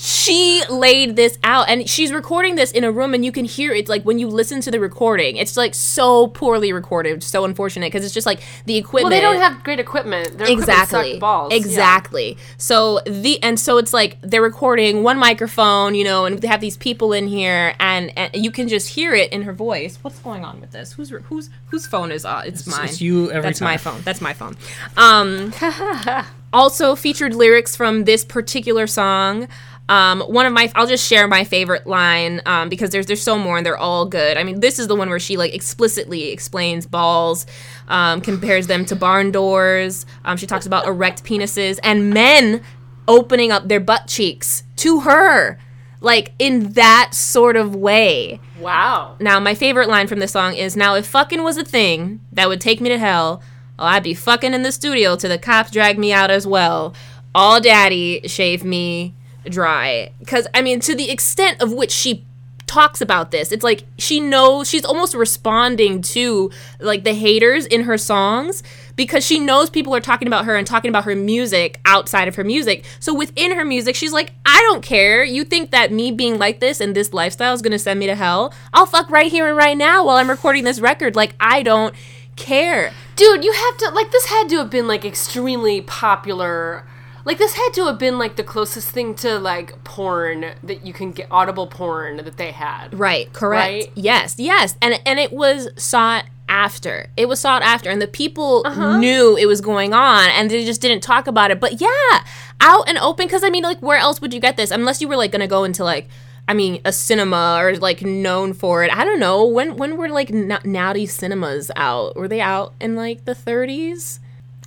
she 0.03 0.61
laid 0.69 1.15
this 1.15 1.39
out 1.45 1.69
and 1.69 1.89
she's 1.89 2.11
recording 2.11 2.55
this 2.55 2.71
in 2.71 2.83
a 2.83 2.91
room 2.91 3.13
and 3.13 3.23
you 3.23 3.31
can 3.31 3.45
hear 3.45 3.71
it 3.71 3.87
like 3.87 4.03
when 4.03 4.19
you 4.19 4.27
listen 4.27 4.59
to 4.59 4.69
the 4.69 4.77
recording 4.77 5.37
it's 5.37 5.55
like 5.55 5.73
so 5.73 6.27
poorly 6.27 6.73
recorded 6.73 7.23
so 7.23 7.45
unfortunate 7.45 7.87
because 7.87 8.03
it's 8.03 8.13
just 8.13 8.27
like 8.27 8.41
the 8.65 8.75
equipment 8.75 9.13
well 9.13 9.21
they 9.21 9.21
don't 9.21 9.41
have 9.41 9.63
great 9.63 9.79
equipment. 9.79 10.37
Their 10.37 10.51
exactly. 10.51 11.19
balls. 11.19 11.53
Exactly. 11.53 12.33
Yeah. 12.33 12.43
so 12.57 12.99
the 13.05 13.41
and 13.41 13.57
so 13.57 13.77
it's 13.77 13.93
like 13.93 14.17
they're 14.19 14.41
recording 14.41 15.03
one 15.03 15.17
microphone 15.17 15.95
you 15.95 16.03
know 16.03 16.25
and 16.25 16.39
they 16.39 16.49
have 16.49 16.59
these 16.59 16.75
people 16.75 17.13
in 17.13 17.27
here 17.27 17.73
and, 17.79 18.11
and 18.17 18.35
you 18.35 18.51
can 18.51 18.67
just 18.67 18.89
hear 18.89 19.13
it 19.13 19.31
in 19.31 19.43
her 19.43 19.53
voice. 19.53 19.97
What's 20.01 20.19
going 20.19 20.43
on 20.43 20.59
with 20.59 20.71
this? 20.71 20.91
Who's 20.91 21.11
who's 21.11 21.49
whose 21.67 21.87
phone 21.87 22.11
is 22.11 22.25
uh 22.25 22.43
it's, 22.45 22.67
it's 22.67 22.77
mine? 22.77 22.89
it's 22.89 22.99
you 22.99 23.31
every 23.31 23.49
that's 23.49 23.59
time. 23.59 23.67
my 23.67 23.77
phone. 23.77 24.01
That's 24.01 24.19
my 24.19 24.33
phone. 24.33 24.57
Um 24.97 25.53
also 26.53 26.95
featured 26.95 27.33
lyrics 27.33 27.75
from 27.75 28.03
this 28.03 28.25
particular 28.25 28.85
song 28.85 29.47
um, 29.89 30.21
one 30.21 30.45
of 30.45 30.53
my, 30.53 30.71
I'll 30.75 30.87
just 30.87 31.05
share 31.05 31.27
my 31.27 31.43
favorite 31.43 31.85
line 31.85 32.41
um, 32.45 32.69
because 32.69 32.91
there's 32.91 33.05
there's 33.05 33.21
so 33.21 33.37
more 33.37 33.57
and 33.57 33.65
they're 33.65 33.77
all 33.77 34.05
good. 34.05 34.37
I 34.37 34.43
mean, 34.43 34.61
this 34.61 34.79
is 34.79 34.87
the 34.87 34.95
one 34.95 35.09
where 35.09 35.19
she 35.19 35.35
like 35.35 35.53
explicitly 35.53 36.29
explains 36.29 36.85
balls, 36.85 37.45
um, 37.89 38.21
compares 38.21 38.67
them 38.67 38.85
to 38.85 38.95
barn 38.95 39.31
doors. 39.31 40.05
Um, 40.23 40.37
she 40.37 40.47
talks 40.47 40.65
about 40.65 40.87
erect 40.87 41.23
penises 41.25 41.79
and 41.83 42.11
men 42.11 42.61
opening 43.07 43.51
up 43.51 43.67
their 43.67 43.81
butt 43.81 44.07
cheeks 44.07 44.63
to 44.77 45.01
her, 45.01 45.59
like 45.99 46.31
in 46.39 46.71
that 46.73 47.13
sort 47.13 47.57
of 47.57 47.75
way. 47.75 48.39
Wow. 48.59 49.17
Now, 49.19 49.39
my 49.41 49.53
favorite 49.53 49.89
line 49.89 50.07
from 50.07 50.19
this 50.19 50.31
song 50.31 50.55
is, 50.55 50.77
"Now 50.77 50.95
if 50.95 51.05
fucking 51.07 51.43
was 51.43 51.57
a 51.57 51.65
thing 51.65 52.21
that 52.31 52.47
would 52.47 52.61
take 52.61 52.79
me 52.79 52.87
to 52.89 52.97
hell." 52.97 53.41
Oh, 53.77 53.85
I'd 53.85 54.03
be 54.03 54.13
fucking 54.13 54.53
in 54.53 54.61
the 54.61 54.71
studio 54.71 55.15
till 55.17 55.31
the 55.31 55.39
cops 55.39 55.71
drag 55.71 55.97
me 55.97 56.13
out 56.13 56.31
as 56.31 56.47
well. 56.47 56.93
All 57.35 57.59
daddy 57.59 58.21
shave 58.27 58.63
me 58.63 59.15
dry. 59.45 60.11
Because 60.19 60.47
i 60.53 60.61
mean 60.61 60.79
to 60.81 60.95
the 60.95 61.09
extent 61.11 61.61
of 61.61 61.71
which 61.71 61.91
she 61.91 62.25
talks 62.65 63.01
about 63.01 63.29
this 63.29 63.51
it's 63.51 63.63
like 63.63 63.83
she 63.99 64.19
knows 64.19 64.67
she's 64.67 64.85
almost 64.85 65.13
responding 65.13 66.01
to 66.01 66.49
like 66.79 67.03
the 67.03 67.13
haters 67.13 67.67
in 67.67 67.83
her 67.83 67.97
songs 67.99 68.63
because 68.95 69.25
she 69.25 69.39
knows 69.39 69.69
people 69.69 69.95
are 69.95 69.99
talking 69.99 70.27
about 70.27 70.45
her 70.45 70.55
and 70.55 70.67
talking 70.67 70.89
about 70.89 71.03
her 71.05 71.15
music 71.15 71.79
outside 71.85 72.27
of 72.27 72.35
her 72.35 72.43
music. 72.43 72.85
So 72.99 73.13
within 73.13 73.55
her 73.55 73.65
music 73.65 73.95
she's 73.95 74.13
like 74.13 74.31
i 74.45 74.59
don't 74.69 74.83
care. 74.83 75.23
You 75.23 75.43
think 75.43 75.71
that 75.71 75.91
me 75.91 76.11
being 76.11 76.37
like 76.37 76.59
this 76.59 76.79
and 76.79 76.95
this 76.95 77.13
lifestyle 77.13 77.53
is 77.53 77.61
going 77.61 77.71
to 77.71 77.79
send 77.79 77.99
me 77.99 78.07
to 78.07 78.15
hell? 78.15 78.53
I'll 78.73 78.85
fuck 78.85 79.09
right 79.09 79.31
here 79.31 79.47
and 79.47 79.57
right 79.57 79.77
now 79.77 80.05
while 80.05 80.17
i'm 80.17 80.29
recording 80.29 80.63
this 80.63 80.79
record. 80.79 81.15
Like 81.15 81.35
i 81.39 81.63
don't 81.63 81.93
care. 82.35 82.91
Dude 83.15 83.43
you 83.43 83.51
have 83.51 83.77
to 83.77 83.89
like 83.89 84.11
this 84.11 84.25
had 84.25 84.49
to 84.49 84.57
have 84.57 84.69
been 84.69 84.87
like 84.87 85.05
extremely 85.05 85.81
popular 85.81 86.85
like 87.25 87.37
this 87.37 87.53
had 87.53 87.69
to 87.73 87.85
have 87.85 87.97
been 87.97 88.17
like 88.17 88.35
the 88.35 88.43
closest 88.43 88.89
thing 88.89 89.15
to 89.15 89.39
like 89.39 89.83
porn 89.83 90.53
that 90.63 90.85
you 90.85 90.93
can 90.93 91.11
get 91.11 91.27
audible 91.31 91.67
porn 91.67 92.17
that 92.17 92.37
they 92.37 92.51
had. 92.51 92.97
Right, 92.97 93.31
correct. 93.31 93.71
Right? 93.71 93.91
Yes, 93.95 94.35
yes. 94.37 94.75
And 94.81 94.99
and 95.05 95.19
it 95.19 95.31
was 95.31 95.69
sought 95.77 96.25
after. 96.49 97.07
It 97.15 97.27
was 97.27 97.39
sought 97.39 97.61
after 97.61 97.89
and 97.89 98.01
the 98.01 98.07
people 98.07 98.63
uh-huh. 98.65 98.97
knew 98.97 99.37
it 99.37 99.45
was 99.45 99.61
going 99.61 99.93
on 99.93 100.29
and 100.31 100.51
they 100.51 100.65
just 100.65 100.81
didn't 100.81 101.01
talk 101.01 101.27
about 101.27 101.51
it. 101.51 101.59
But 101.59 101.79
yeah, 101.79 102.23
out 102.59 102.87
and 102.87 102.97
open 102.97 103.27
cuz 103.29 103.43
I 103.43 103.49
mean 103.49 103.63
like 103.63 103.79
where 103.79 103.97
else 103.97 104.21
would 104.21 104.33
you 104.33 104.39
get 104.39 104.57
this 104.57 104.71
unless 104.71 105.01
you 105.01 105.07
were 105.07 105.17
like 105.17 105.31
going 105.31 105.41
to 105.41 105.47
go 105.47 105.63
into 105.63 105.83
like 105.83 106.09
I 106.45 106.53
mean, 106.53 106.81
a 106.83 106.91
cinema 106.91 107.57
or 107.61 107.77
like 107.77 108.01
known 108.01 108.51
for 108.51 108.83
it. 108.83 108.93
I 108.93 109.05
don't 109.05 109.19
know 109.19 109.45
when 109.45 109.77
when 109.77 109.95
were 109.95 110.09
like 110.09 110.29
n- 110.29 110.59
naughty 110.65 111.05
cinemas 111.05 111.71
out? 111.75 112.17
Were 112.17 112.27
they 112.27 112.41
out 112.41 112.73
in 112.81 112.95
like 112.95 113.23
the 113.23 113.33
30s? 113.33 114.19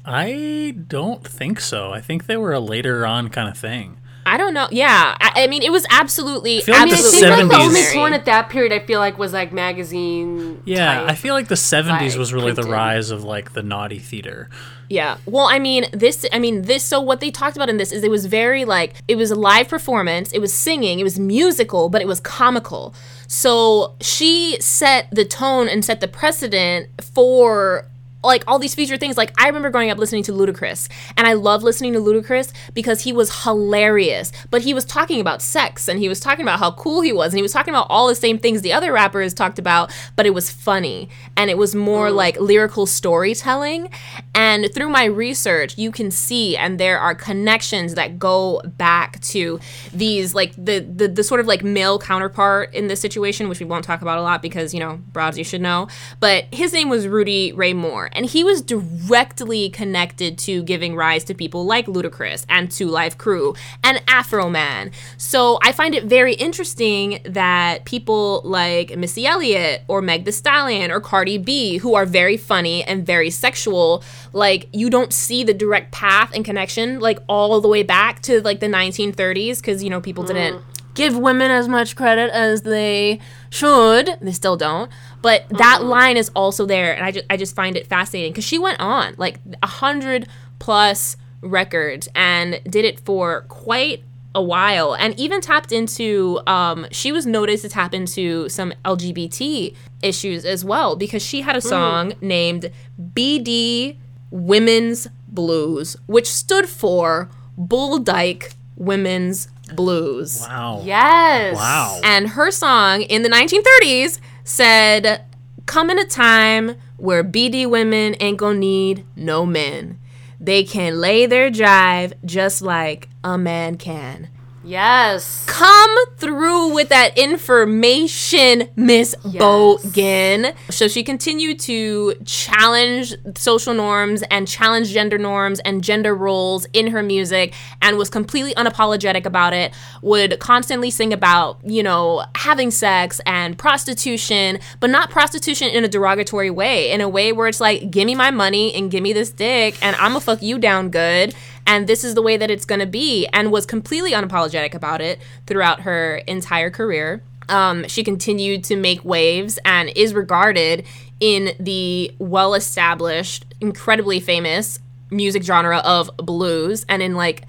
I 0.07 0.75
don't 0.87 1.27
think 1.27 1.61
so. 1.61 1.93
I 1.93 2.01
think 2.01 2.27
they 2.27 2.37
were 2.37 2.53
a 2.53 2.61
later 2.61 3.05
on 3.05 3.29
kind 3.29 3.49
of 3.49 3.59
thing. 3.59 3.99
I 4.25 4.39
don't 4.39 4.55
know. 4.55 4.67
Yeah, 4.73 5.17
I, 5.21 5.45
I 5.45 5.47
mean, 5.47 5.63
it 5.63 5.71
was 5.71 5.87
absolutely. 5.89 6.59
I 6.59 6.61
feel 6.61 6.75
like 6.75 6.93
absolutely 6.93 7.21
the 7.21 7.27
seventies. 7.27 7.49
Like 7.49 7.59
the 7.59 7.65
only 7.65 7.83
porn 7.93 8.13
at 8.13 8.25
that 8.25 8.49
period, 8.49 8.73
I 8.73 8.81
feel 8.81 8.99
like, 8.99 9.19
was 9.19 9.33
like 9.33 9.53
magazine. 9.53 10.63
Yeah, 10.65 11.05
I 11.05 11.15
feel 11.15 11.35
like 11.35 11.47
the 11.47 11.57
seventies 11.57 12.15
like, 12.15 12.19
was 12.19 12.35
really 12.35 12.53
printed. 12.53 12.65
the 12.65 12.71
rise 12.71 13.11
of 13.11 13.23
like 13.23 13.53
the 13.53 13.63
naughty 13.63 14.01
theater. 14.01 14.51
Yeah. 14.89 15.19
Well, 15.27 15.47
I 15.47 15.61
mean, 15.61 15.87
this. 15.93 16.27
I 16.33 16.41
mean, 16.41 16.63
this. 16.63 16.83
So 16.83 17.01
what 17.01 17.21
they 17.21 17.31
talked 17.31 17.57
about 17.57 17.69
in 17.69 17.77
this 17.77 17.93
is 17.93 18.03
it 18.03 18.11
was 18.11 18.27
very 18.27 18.65
like 18.65 18.95
it 19.07 19.15
was 19.15 19.31
a 19.31 19.37
live 19.37 19.69
performance. 19.69 20.33
It 20.33 20.41
was 20.41 20.53
singing. 20.53 20.99
It 20.99 21.05
was 21.05 21.21
musical, 21.21 21.89
but 21.89 22.03
it 22.03 22.09
was 22.09 22.19
comical. 22.19 22.95
So 23.29 23.95
she 24.01 24.57
set 24.61 25.09
the 25.13 25.25
tone 25.25 25.69
and 25.69 25.85
set 25.85 26.01
the 26.01 26.09
precedent 26.09 26.89
for 27.01 27.87
like 28.27 28.45
all 28.47 28.59
these 28.59 28.75
feature 28.75 28.97
things. 28.97 29.17
Like 29.17 29.33
I 29.41 29.47
remember 29.47 29.71
growing 29.71 29.91
up 29.91 29.99
listening 29.99 30.23
to 30.25 30.33
Ludacris, 30.33 30.89
and 31.17 31.27
I 31.27 31.35
love 31.35 31.63
listening 31.63 31.93
to 31.95 31.99
Ludacris 31.99 32.53
because 32.75 33.03
he 33.03 33.13
was 33.13 33.45
hilarious. 33.45 34.33
But 34.51 34.63
he 34.63 34.75
was 34.75 34.85
talking 34.85 35.21
about 35.21 35.43
sex, 35.43 35.89
and 35.89 35.99
he 35.99 36.09
was 36.09 36.21
talking 36.21 36.45
about 36.45 36.59
how 36.59 36.73
cool 36.73 37.01
he 37.03 37.13
was, 37.13 37.33
and 37.33 37.39
he 37.39 37.43
was 37.43 37.53
talking 37.53 37.73
about 37.73 37.87
all 37.89 38.09
the 38.09 38.15
same 38.15 38.39
things 38.39 38.63
the 38.63 38.73
other 38.73 38.93
rappers 38.93 39.35
talked 39.35 39.59
about. 39.59 39.93
But 40.17 40.27
it 40.27 40.35
was 40.35 40.51
funny, 40.51 41.09
and 41.37 41.51
it 41.51 41.59
was 41.59 41.75
more 41.75 42.09
mm. 42.09 42.15
like 42.15 42.39
lyrical 42.41 42.87
storytelling. 42.87 43.91
And 44.35 44.73
through 44.75 44.89
my 44.89 45.05
research, 45.05 45.79
you 45.79 45.91
can 45.91 46.11
see, 46.11 46.57
and 46.57 46.79
there 46.79 46.99
are 46.99 47.15
connections 47.15 47.95
that 47.95 48.19
go 48.19 48.61
back 48.77 49.21
to 49.21 49.61
these 49.93 50.35
like 50.35 50.53
the 50.57 50.81
the, 50.81 51.09
the 51.09 51.25
sort 51.25 51.41
of 51.41 51.47
like 51.47 51.63
male 51.63 51.99
counterpart 51.99 52.75
in 52.75 52.89
this 52.89 53.01
situation, 53.01 53.49
which 53.49 53.61
we 53.61 53.67
won't 53.67 53.85
talk 53.85 54.03
about 54.03 54.19
a 54.19 54.23
lot 54.23 54.43
because 54.43 54.75
you 54.75 54.81
know 54.81 55.01
broads 55.13 55.39
you 55.39 55.45
should 55.45 55.61
know. 55.61 55.89
But 56.21 56.45
his 56.53 56.73
name 56.73 56.89
was 56.89 57.07
Rudy 57.07 57.53
Ray 57.53 57.73
Moore 57.73 58.11
and 58.17 58.27
he 58.27 58.43
was 58.43 58.63
directly 58.63 59.69
connected 59.71 60.39
to 60.39 60.63
giving 60.63 60.97
rise 60.97 61.25
to 61.25 61.35
people 61.35 61.65
like 61.65 61.87
Ludacris 61.87 62.45
and 62.49 62.71
Two 62.71 62.89
Live 62.89 63.19
Crew 63.19 63.55
and 63.85 63.99
Afroman. 64.07 64.93
So 65.19 65.59
I 65.63 65.73
find 65.73 65.95
it 65.95 66.05
very 66.05 66.35
interesting 66.35 67.21
that 67.25 67.85
people 67.85 68.41
like 68.45 68.97
Missy 68.97 69.27
Elliott 69.27 69.83
or 69.87 70.03
Meg 70.03 70.25
Thee 70.25 70.33
Stallion 70.33 70.91
or 70.91 71.01
Cardi 71.01 71.39
B, 71.39 71.79
who 71.79 71.95
are 71.95 72.07
very 72.07 72.37
funny 72.37 72.83
and 72.85 73.05
very 73.05 73.31
sexual, 73.31 74.03
like 74.33 74.69
you 74.73 74.91
don't 74.91 75.13
see 75.13 75.45
the 75.45 75.55
direct 75.55 75.93
path 75.93 76.33
and 76.35 76.45
connection 76.45 77.01
like 77.01 77.19
all 77.29 77.61
the 77.61 77.69
way 77.69 77.83
back 77.83 78.23
to 78.23 78.41
like 78.41 78.61
the 78.61 78.67
1930s 78.67 79.59
because 79.59 79.85
you 79.85 79.91
know 79.91 80.01
people 80.01 80.25
didn't 80.25 80.57
mm. 80.57 80.76
Give 80.97 81.17
women 81.17 81.53
as 81.53 81.69
much 81.69 81.95
credit 81.95 82.31
as 82.33 82.63
they 82.63 83.21
should. 83.51 84.19
They 84.21 84.33
still 84.33 84.57
don't. 84.57 84.91
But 85.23 85.49
that 85.51 85.79
mm-hmm. 85.81 85.89
line 85.89 86.17
is 86.17 86.31
also 86.35 86.67
there, 86.67 86.93
and 86.95 87.05
I 87.05 87.13
just 87.13 87.27
I 87.31 87.37
just 87.37 87.55
find 87.55 87.77
it 87.77 87.87
fascinating 87.87 88.33
because 88.33 88.45
she 88.45 88.59
went 88.59 88.81
on 88.81 89.15
like 89.17 89.39
a 89.63 89.67
hundred 89.69 90.27
plus 90.59 91.17
records 91.43 92.09
and 92.15 92.61
did 92.65 92.85
it 92.85 92.99
for 92.99 93.43
quite 93.43 94.03
a 94.35 94.43
while 94.43 94.95
and 94.95 95.19
even 95.19 95.41
tapped 95.41 95.73
into 95.73 96.39
um, 96.47 96.87
she 96.91 97.11
was 97.11 97.25
noticed 97.27 97.63
to 97.63 97.69
tap 97.71 97.95
into 97.95 98.49
some 98.51 98.73
lgbt 98.85 99.75
issues 100.03 100.45
as 100.45 100.63
well 100.63 100.95
because 100.95 101.23
she 101.23 101.41
had 101.41 101.57
a 101.57 101.61
hmm. 101.61 101.69
song 101.69 102.11
mm. 102.13 102.23
named 102.23 102.71
bd 103.15 103.97
women's 104.31 105.09
blues 105.27 105.97
which 106.07 106.29
stood 106.29 106.69
for 106.69 107.31
bull 107.57 107.99
dyke 107.99 108.53
women's 108.77 109.49
blues. 109.75 110.41
Wow. 110.41 110.83
Yes. 110.85 111.57
Wow. 111.57 112.01
And 112.05 112.29
her 112.31 112.51
song 112.51 113.03
in 113.03 113.23
the 113.23 113.29
1930s 113.29 114.19
said 114.45 115.25
come 115.67 115.91
in 115.91 115.99
a 115.99 116.07
time 116.07 116.77
where 116.97 117.25
bd 117.25 117.69
women 117.69 118.15
ain't 118.21 118.39
gonna 118.39 118.59
need 118.59 119.05
no 119.17 119.45
men. 119.45 119.99
They 120.39 120.65
can 120.65 121.01
lay 121.01 121.27
their 121.27 121.51
jive 121.51 122.13
just 122.25 122.63
like 122.63 123.09
a 123.25 123.37
man 123.37 123.77
can. 123.77 124.29
Yes. 124.67 125.45
Come 125.47 125.97
through 126.17 126.75
with 126.75 126.89
that 126.89 127.17
information, 127.17 128.69
Miss 128.75 129.15
yes. 129.25 129.41
Bogan. 129.41 130.55
So 130.71 130.89
she 130.89 131.05
continued 131.05 131.61
to 131.61 132.15
challenge 132.25 133.15
social 133.37 133.75
norms 133.75 134.23
and 134.29 134.49
challenge 134.49 134.91
gender 134.91 135.19
norms 135.19 135.61
and 135.61 135.85
gender 135.85 136.17
roles 136.17 136.67
in 136.73 136.89
her 136.89 137.03
music 137.03 137.55
and 137.81 137.97
was 137.97 138.11
completely 138.11 138.55
unapologetic 138.55 139.25
about 139.25 139.53
it. 139.53 139.73
Would 140.03 140.41
constantly 140.41 140.91
sing 140.91 141.13
about, 141.13 141.61
you 141.65 141.85
know, 141.85 142.25
having 142.35 142.73
sex 142.73 143.21
and 143.25 143.57
prostitution, 143.57 144.59
but 144.81 144.91
not 144.91 145.11
prostitution 145.11 145.69
in 145.69 145.85
a 145.85 145.89
derogatory 145.89 146.51
way, 146.51 146.91
in 146.91 147.01
a 147.01 147.09
way 147.09 147.33
where 147.33 147.47
it's 147.47 147.61
like, 147.61 147.89
give 147.93 148.05
me 148.05 148.17
my 148.17 148.33
money 148.33 148.75
and 148.75 148.91
give 148.91 149.03
me 149.03 149.13
this 149.13 149.31
dick 149.31 149.77
and 149.81 149.95
I'm 149.97 150.11
gonna 150.11 150.21
fuck 150.21 150.43
you 150.43 150.59
down 150.59 150.91
good 150.91 151.35
and 151.67 151.87
this 151.87 152.05
is 152.05 152.15
the 152.15 152.23
way 152.23 152.37
that 152.37 152.51
it's 152.51 152.65
going 152.65 152.81
to 152.81 152.87
be 152.87 153.27
and 153.33 153.51
was 153.51 153.67
completely 153.67 154.13
unapologetic 154.13 154.75
about 154.75 155.01
it 155.01 155.21
throughout 155.47 155.81
her 155.81 156.17
entire 156.27 156.71
career 156.71 157.23
um, 157.49 157.87
she 157.87 158.03
continued 158.03 158.65
to 158.65 158.77
make 158.77 159.05
waves 159.05 159.59
and 159.65 159.91
is 159.95 160.15
regarded 160.15 160.85
in 161.21 161.55
the 161.59 162.15
well 162.19 162.55
established 162.55 163.45
incredibly 163.61 164.21
famous 164.21 164.79
music 165.11 165.43
genre 165.43 165.79
of 165.79 166.11
blues 166.17 166.85
and 166.89 167.03
in 167.03 167.15
like 167.15 167.45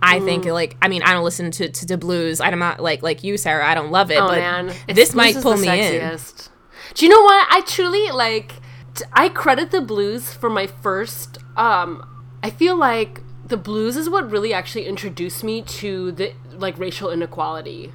I 0.00 0.18
mm. 0.18 0.24
think 0.24 0.44
like 0.46 0.76
I 0.80 0.88
mean 0.88 1.02
I 1.02 1.12
don't 1.12 1.24
listen 1.24 1.50
to, 1.52 1.68
to, 1.68 1.86
to 1.86 1.96
blues. 1.96 2.40
I'm 2.40 2.58
not 2.58 2.80
like 2.80 3.02
like 3.02 3.22
you, 3.22 3.36
Sarah. 3.36 3.66
I 3.66 3.74
don't 3.74 3.90
love 3.90 4.10
it, 4.10 4.18
oh, 4.18 4.28
but 4.28 4.38
man. 4.38 4.72
this 4.88 5.14
might 5.14 5.36
pull 5.36 5.56
me 5.56 5.68
sexiest. 5.68 6.46
in. 6.46 6.52
Do 6.94 7.06
you 7.06 7.10
know 7.10 7.22
what? 7.22 7.46
I 7.50 7.60
truly 7.62 8.10
like. 8.10 8.52
T- 8.94 9.04
I 9.12 9.28
credit 9.28 9.70
the 9.70 9.80
blues 9.80 10.32
for 10.32 10.50
my 10.50 10.66
first. 10.66 11.38
Um, 11.56 12.06
I 12.42 12.50
feel 12.50 12.76
like 12.76 13.20
the 13.46 13.56
blues 13.56 13.96
is 13.96 14.08
what 14.08 14.30
really 14.30 14.52
actually 14.52 14.86
introduced 14.86 15.42
me 15.42 15.62
to 15.62 16.12
the 16.12 16.32
like 16.52 16.78
racial 16.78 17.10
inequality. 17.10 17.92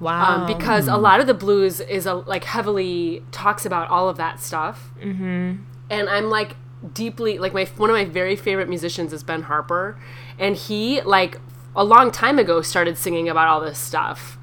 Wow. 0.00 0.40
Um, 0.40 0.46
because 0.46 0.88
a 0.88 0.96
lot 0.96 1.20
of 1.20 1.26
the 1.26 1.34
blues 1.34 1.80
is 1.80 2.06
a, 2.06 2.14
like 2.14 2.44
heavily 2.44 3.22
talks 3.30 3.64
about 3.64 3.88
all 3.88 4.08
of 4.08 4.16
that 4.16 4.40
stuff. 4.40 4.90
Mm-hmm. 5.00 5.62
And 5.90 6.08
I'm 6.08 6.30
like 6.30 6.56
deeply 6.92 7.38
like 7.38 7.54
my 7.54 7.64
one 7.76 7.88
of 7.88 7.94
my 7.94 8.04
very 8.04 8.36
favorite 8.36 8.68
musicians 8.68 9.12
is 9.12 9.22
Ben 9.22 9.42
Harper, 9.42 9.98
and 10.38 10.56
he 10.56 11.00
like 11.02 11.40
a 11.74 11.84
long 11.84 12.10
time 12.10 12.38
ago 12.38 12.60
started 12.60 12.98
singing 12.98 13.28
about 13.28 13.48
all 13.48 13.60
this 13.60 13.78
stuff. 13.78 14.38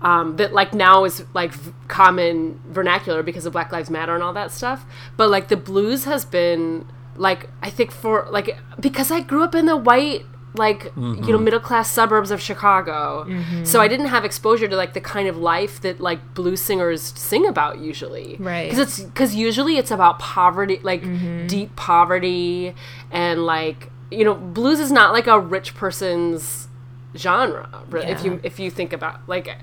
Um, 0.00 0.36
that 0.36 0.52
like 0.52 0.74
now 0.74 1.04
is 1.04 1.24
like 1.34 1.52
v- 1.52 1.72
common 1.88 2.60
vernacular 2.68 3.24
because 3.24 3.46
of 3.46 3.52
Black 3.52 3.72
Lives 3.72 3.90
Matter 3.90 4.14
and 4.14 4.22
all 4.22 4.32
that 4.32 4.52
stuff. 4.52 4.84
But 5.16 5.28
like 5.28 5.48
the 5.48 5.56
blues 5.56 6.04
has 6.04 6.24
been 6.24 6.86
like 7.18 7.48
I 7.62 7.70
think 7.70 7.90
for 7.90 8.26
like 8.30 8.56
because 8.80 9.10
I 9.10 9.20
grew 9.20 9.42
up 9.42 9.54
in 9.54 9.66
the 9.66 9.76
white 9.76 10.24
like 10.54 10.84
mm-hmm. 10.94 11.22
you 11.24 11.32
know 11.32 11.38
middle 11.38 11.60
class 11.60 11.90
suburbs 11.90 12.30
of 12.30 12.40
Chicago. 12.40 13.24
Mm-hmm. 13.28 13.64
So 13.64 13.80
I 13.80 13.88
didn't 13.88 14.06
have 14.06 14.24
exposure 14.24 14.68
to 14.68 14.76
like 14.76 14.94
the 14.94 15.00
kind 15.00 15.28
of 15.28 15.36
life 15.36 15.80
that 15.82 16.00
like 16.00 16.34
blues 16.34 16.60
singers 16.60 17.02
sing 17.02 17.46
about 17.46 17.78
usually. 17.78 18.36
Right. 18.38 18.70
Cuz 18.70 18.78
it's 18.78 19.10
cuz 19.14 19.34
usually 19.34 19.76
it's 19.76 19.90
about 19.90 20.18
poverty 20.18 20.80
like 20.82 21.02
mm-hmm. 21.02 21.46
deep 21.46 21.76
poverty 21.76 22.74
and 23.10 23.44
like 23.44 23.90
you 24.10 24.24
know 24.24 24.34
blues 24.34 24.80
is 24.80 24.90
not 24.90 25.12
like 25.12 25.26
a 25.26 25.38
rich 25.38 25.74
person's 25.74 26.68
genre 27.16 27.68
yeah. 27.92 28.00
if 28.00 28.24
you 28.24 28.40
if 28.42 28.58
you 28.60 28.70
think 28.70 28.92
about 28.92 29.20
like 29.26 29.56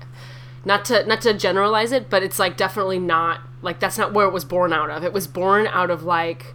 not 0.64 0.84
to 0.84 1.06
not 1.06 1.20
to 1.20 1.32
generalize 1.32 1.92
it 1.92 2.10
but 2.10 2.22
it's 2.22 2.38
like 2.38 2.56
definitely 2.56 2.98
not 2.98 3.40
like 3.62 3.80
that's 3.80 3.98
not 3.98 4.12
where 4.12 4.26
it 4.26 4.32
was 4.32 4.44
born 4.44 4.72
out 4.72 4.90
of. 4.90 5.04
It 5.04 5.12
was 5.12 5.26
born 5.26 5.66
out 5.66 5.90
of 5.90 6.04
like 6.04 6.54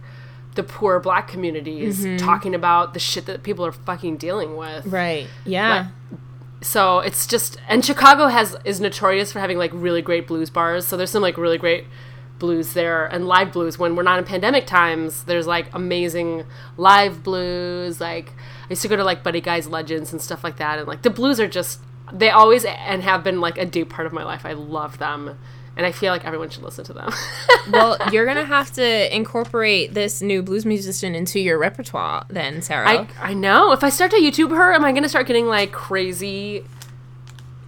the 0.54 0.62
poor 0.62 1.00
black 1.00 1.28
communities 1.28 2.04
mm-hmm. 2.04 2.16
talking 2.16 2.54
about 2.54 2.94
the 2.94 3.00
shit 3.00 3.26
that 3.26 3.42
people 3.42 3.64
are 3.64 3.72
fucking 3.72 4.16
dealing 4.16 4.56
with. 4.56 4.86
Right. 4.86 5.26
Yeah. 5.44 5.90
Like, 6.10 6.20
so 6.62 7.00
it's 7.00 7.26
just 7.26 7.58
and 7.68 7.84
Chicago 7.84 8.28
has 8.28 8.56
is 8.64 8.80
notorious 8.80 9.32
for 9.32 9.40
having 9.40 9.58
like 9.58 9.70
really 9.74 10.02
great 10.02 10.26
blues 10.26 10.50
bars. 10.50 10.86
So 10.86 10.96
there's 10.96 11.10
some 11.10 11.22
like 11.22 11.36
really 11.36 11.58
great 11.58 11.86
blues 12.42 12.72
there 12.72 13.06
and 13.06 13.28
live 13.28 13.52
blues 13.52 13.78
when 13.78 13.94
we're 13.94 14.02
not 14.02 14.18
in 14.18 14.24
pandemic 14.24 14.66
times 14.66 15.22
there's 15.26 15.46
like 15.46 15.72
amazing 15.72 16.44
live 16.76 17.22
blues 17.22 18.00
like 18.00 18.32
i 18.64 18.70
used 18.70 18.82
to 18.82 18.88
go 18.88 18.96
to 18.96 19.04
like 19.04 19.22
buddy 19.22 19.40
guys 19.40 19.68
legends 19.68 20.10
and 20.10 20.20
stuff 20.20 20.42
like 20.42 20.56
that 20.56 20.76
and 20.76 20.88
like 20.88 21.02
the 21.02 21.10
blues 21.10 21.38
are 21.38 21.46
just 21.46 21.78
they 22.12 22.30
always 22.30 22.64
and 22.64 23.04
have 23.04 23.22
been 23.22 23.40
like 23.40 23.56
a 23.58 23.64
deep 23.64 23.88
part 23.88 24.08
of 24.08 24.12
my 24.12 24.24
life 24.24 24.44
i 24.44 24.54
love 24.54 24.98
them 24.98 25.38
and 25.76 25.86
I 25.86 25.92
feel 25.92 26.12
like 26.12 26.24
everyone 26.24 26.50
should 26.50 26.62
listen 26.62 26.84
to 26.84 26.92
them. 26.92 27.10
well, 27.70 27.96
you're 28.12 28.26
gonna 28.26 28.44
have 28.44 28.72
to 28.72 29.14
incorporate 29.14 29.94
this 29.94 30.20
new 30.20 30.42
blues 30.42 30.66
musician 30.66 31.14
into 31.14 31.40
your 31.40 31.58
repertoire, 31.58 32.24
then, 32.28 32.62
Sarah. 32.62 32.88
I, 32.88 33.06
I 33.20 33.34
know. 33.34 33.72
If 33.72 33.82
I 33.82 33.88
start 33.88 34.10
to 34.12 34.18
YouTube 34.18 34.50
her, 34.50 34.72
am 34.72 34.84
I 34.84 34.92
gonna 34.92 35.08
start 35.08 35.26
getting 35.26 35.46
like 35.46 35.72
crazy 35.72 36.64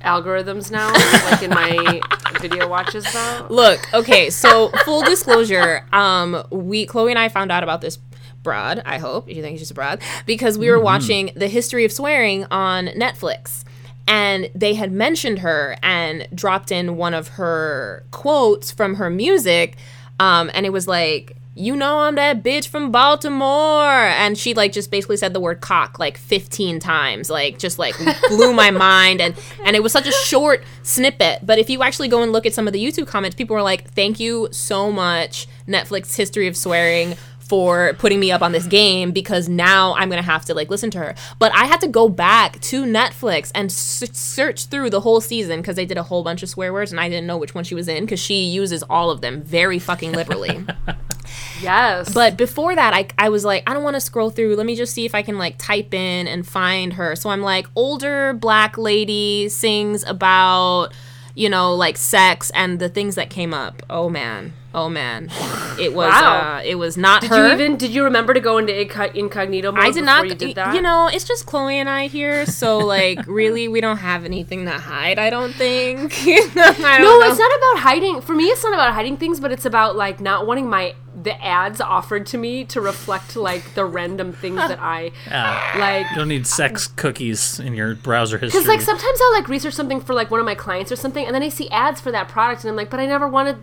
algorithms 0.03 0.71
now, 0.71 0.93
like 1.31 1.43
in 1.43 1.51
my 1.51 2.01
video 2.40 2.69
watches? 2.69 3.11
Though. 3.12 3.47
Look, 3.49 3.93
okay. 3.95 4.31
So 4.31 4.69
full 4.85 5.03
disclosure, 5.03 5.87
um, 5.93 6.43
we 6.51 6.87
Chloe 6.87 7.11
and 7.11 7.19
I 7.19 7.29
found 7.29 7.51
out 7.51 7.62
about 7.62 7.81
this 7.81 7.99
broad. 8.43 8.83
I 8.85 8.99
hope 8.99 9.29
you 9.29 9.40
think 9.40 9.59
she's 9.59 9.71
a 9.71 9.75
broad 9.75 10.03
because 10.27 10.59
we 10.59 10.69
were 10.69 10.77
mm-hmm. 10.77 10.85
watching 10.85 11.31
the 11.35 11.49
history 11.49 11.85
of 11.85 11.93
swearing 11.93 12.45
on 12.51 12.88
Netflix 12.88 13.64
and 14.07 14.51
they 14.55 14.75
had 14.75 14.93
mentioned 14.93 15.40
her 15.40 15.77
and 15.83 16.29
dropped 16.35 16.71
in 16.71 16.97
one 16.97 17.14
of 17.14 17.29
her 17.29 18.05
quotes 18.11 18.71
from 18.71 18.97
her 18.97 19.11
music 19.11 19.77
um, 20.21 20.51
and 20.55 20.67
it 20.67 20.71
was 20.71 20.87
like 20.87 21.37
you 21.57 21.77
know 21.77 22.01
i'm 22.01 22.17
that 22.17 22.43
bitch 22.43 22.67
from 22.67 22.90
baltimore. 22.90 23.85
And 23.85 24.37
she 24.37 24.55
like 24.55 24.73
just 24.73 24.90
basically 24.90 25.17
said 25.17 25.33
the 25.33 25.40
word 25.40 25.61
cock 25.61 25.99
like 25.99 26.19
15 26.19 26.81
times 26.81 27.31
like 27.31 27.59
just 27.59 27.79
like 27.79 27.95
blew 28.29 28.53
my 28.53 28.71
mind. 28.73 29.21
And 29.21 29.35
and 29.64 29.77
it 29.77 29.83
was 29.83 29.93
such 29.93 30.07
a 30.07 30.12
short 30.12 30.64
snippet. 30.83 31.40
But 31.45 31.59
if 31.59 31.71
you 31.71 31.83
actually 31.83 32.09
go 32.09 32.23
and 32.23 32.33
look 32.33 32.47
at 32.47 32.55
some 32.55 32.67
of 32.67 32.73
the 32.73 32.85
youtube 32.85 33.07
comments 33.07 33.37
people 33.37 33.55
were 33.55 33.62
like 33.62 33.88
thank 33.90 34.19
you 34.19 34.49
so 34.51 34.90
much 34.90 35.47
netflix 35.69 36.17
history 36.17 36.47
of 36.47 36.57
swearing 36.57 37.17
for 37.48 37.94
putting 37.98 38.20
me 38.20 38.33
up 38.33 38.42
on 38.42 38.52
this 38.52 38.66
game 38.66 39.12
because 39.12 39.48
now 39.48 39.94
I'm 39.94 40.09
gonna 40.09 40.22
have 40.22 40.44
to 40.46 40.54
like 40.54 40.70
listen 40.70 40.90
to 40.92 40.98
her. 40.98 41.14
But 41.38 41.52
I 41.54 41.64
had 41.64 41.80
to 41.83 41.88
go 41.88 42.09
back 42.09 42.61
to 42.62 42.85
Netflix 42.85 43.50
and 43.54 43.70
s- 43.70 44.04
search 44.12 44.66
through 44.66 44.90
the 44.90 45.00
whole 45.00 45.20
season 45.20 45.61
because 45.61 45.76
they 45.76 45.87
did 45.87 45.98
a 45.98 46.02
whole 46.02 46.22
bunch 46.22 46.42
of 46.42 46.48
swear 46.48 46.72
words 46.72 46.90
and 46.90 47.00
I 47.00 47.09
didn't 47.09 47.26
know 47.26 47.37
which 47.37 47.54
one 47.54 47.64
she 47.64 47.74
was 47.74 47.88
in 47.88 48.04
because 48.04 48.20
she 48.20 48.44
uses 48.44 48.83
all 48.85 49.11
of 49.11 49.20
them 49.20 49.42
very 49.42 49.78
fucking 49.78 50.12
liberally. 50.12 50.64
yes. 51.61 52.12
But 52.12 52.37
before 52.37 52.74
that, 52.74 52.94
I 52.94 53.09
I 53.18 53.28
was 53.28 53.44
like, 53.44 53.62
I 53.68 53.74
don't 53.74 53.83
want 53.83 53.94
to 53.94 54.00
scroll 54.00 54.30
through. 54.30 54.57
Let 54.57 54.66
me 54.66 54.76
just 54.76 54.94
see 54.94 55.04
if 55.04 55.14
I 55.14 55.22
can 55.22 55.38
like 55.38 55.57
type 55.59 55.92
in 55.94 56.26
and 56.26 56.46
find 56.46 56.94
her. 56.94 57.16
So 57.16 57.30
I'm 57.30 57.42
like, 57.42 57.66
older 57.76 58.33
black 58.35 58.78
lady 58.78 59.48
sings 59.48 60.04
about 60.04 60.92
you 61.35 61.49
know 61.49 61.75
like 61.75 61.97
sex 61.97 62.51
and 62.55 62.79
the 62.79 62.88
things 62.88 63.14
that 63.14 63.31
came 63.31 63.53
up. 63.55 63.83
Oh 63.90 64.09
man. 64.09 64.53
Oh 64.77 64.88
man, 64.88 65.31
it 65.79 65.94
was 65.94 66.11
wow. 66.11 66.57
uh, 66.57 66.62
it 66.64 66.75
was 66.75 66.97
not 66.97 67.20
did 67.20 67.31
her. 67.31 67.47
you 67.47 67.53
even 67.53 67.77
did 67.77 67.92
you 67.92 68.03
remember 68.03 68.35
to 68.35 68.40
go 68.40 68.59
into 68.59 68.77
incognito 69.16 69.70
mode? 69.70 69.85
I 69.85 69.92
did 69.92 70.05
not. 70.05 70.27
You, 70.27 70.35
did 70.35 70.57
that? 70.57 70.75
you 70.75 70.83
know, 70.83 71.07
it's 71.07 71.23
just 71.23 71.47
Chloe 71.47 71.79
and 71.79 71.88
I 71.88 72.09
here, 72.09 72.44
so 72.44 72.79
like 72.85 73.25
really, 73.29 73.68
we 73.68 73.81
don't 73.81 73.99
have 73.99 74.25
anything 74.25 74.64
to 74.64 74.73
hide. 74.73 75.20
I 75.20 75.31
don't 75.31 75.55
think. 75.55 76.12
I 76.27 76.51
don't 76.57 76.79
no, 76.81 77.20
know. 77.20 77.31
it's 77.31 77.38
not 77.38 77.57
about 77.57 77.83
hiding. 77.85 78.20
For 78.20 78.35
me, 78.35 78.47
it's 78.47 78.64
not 78.64 78.75
about 78.75 78.94
hiding 78.94 79.16
things, 79.16 79.38
but 79.38 79.53
it's 79.53 79.64
about 79.64 79.94
like 79.94 80.20
not 80.20 80.44
wanting 80.44 80.68
my 80.68 80.97
the 81.24 81.42
ads 81.42 81.80
offered 81.80 82.26
to 82.26 82.38
me 82.38 82.64
to 82.66 82.80
reflect 82.80 83.34
like 83.34 83.74
the 83.74 83.84
random 83.84 84.32
things 84.32 84.56
that 84.56 84.78
I 84.78 85.10
uh, 85.30 85.78
like. 85.78 86.06
You 86.10 86.16
don't 86.16 86.28
need 86.28 86.46
sex 86.46 86.87
cookies 86.87 87.58
in 87.58 87.74
your 87.74 87.94
browser 87.94 88.38
history. 88.38 88.60
Because 88.60 88.68
like 88.68 88.80
sometimes 88.80 89.18
I'll 89.22 89.32
like 89.32 89.48
research 89.48 89.74
something 89.74 90.00
for 90.00 90.14
like 90.14 90.30
one 90.30 90.38
of 90.38 90.46
my 90.46 90.54
clients 90.54 90.92
or 90.92 90.96
something, 90.96 91.24
and 91.24 91.34
then 91.34 91.42
I 91.42 91.48
see 91.48 91.68
ads 91.70 92.00
for 92.00 92.12
that 92.12 92.28
product, 92.28 92.62
and 92.62 92.70
I'm 92.70 92.76
like, 92.76 92.90
but 92.90 93.00
I 93.00 93.06
never 93.06 93.26
wanted 93.26 93.56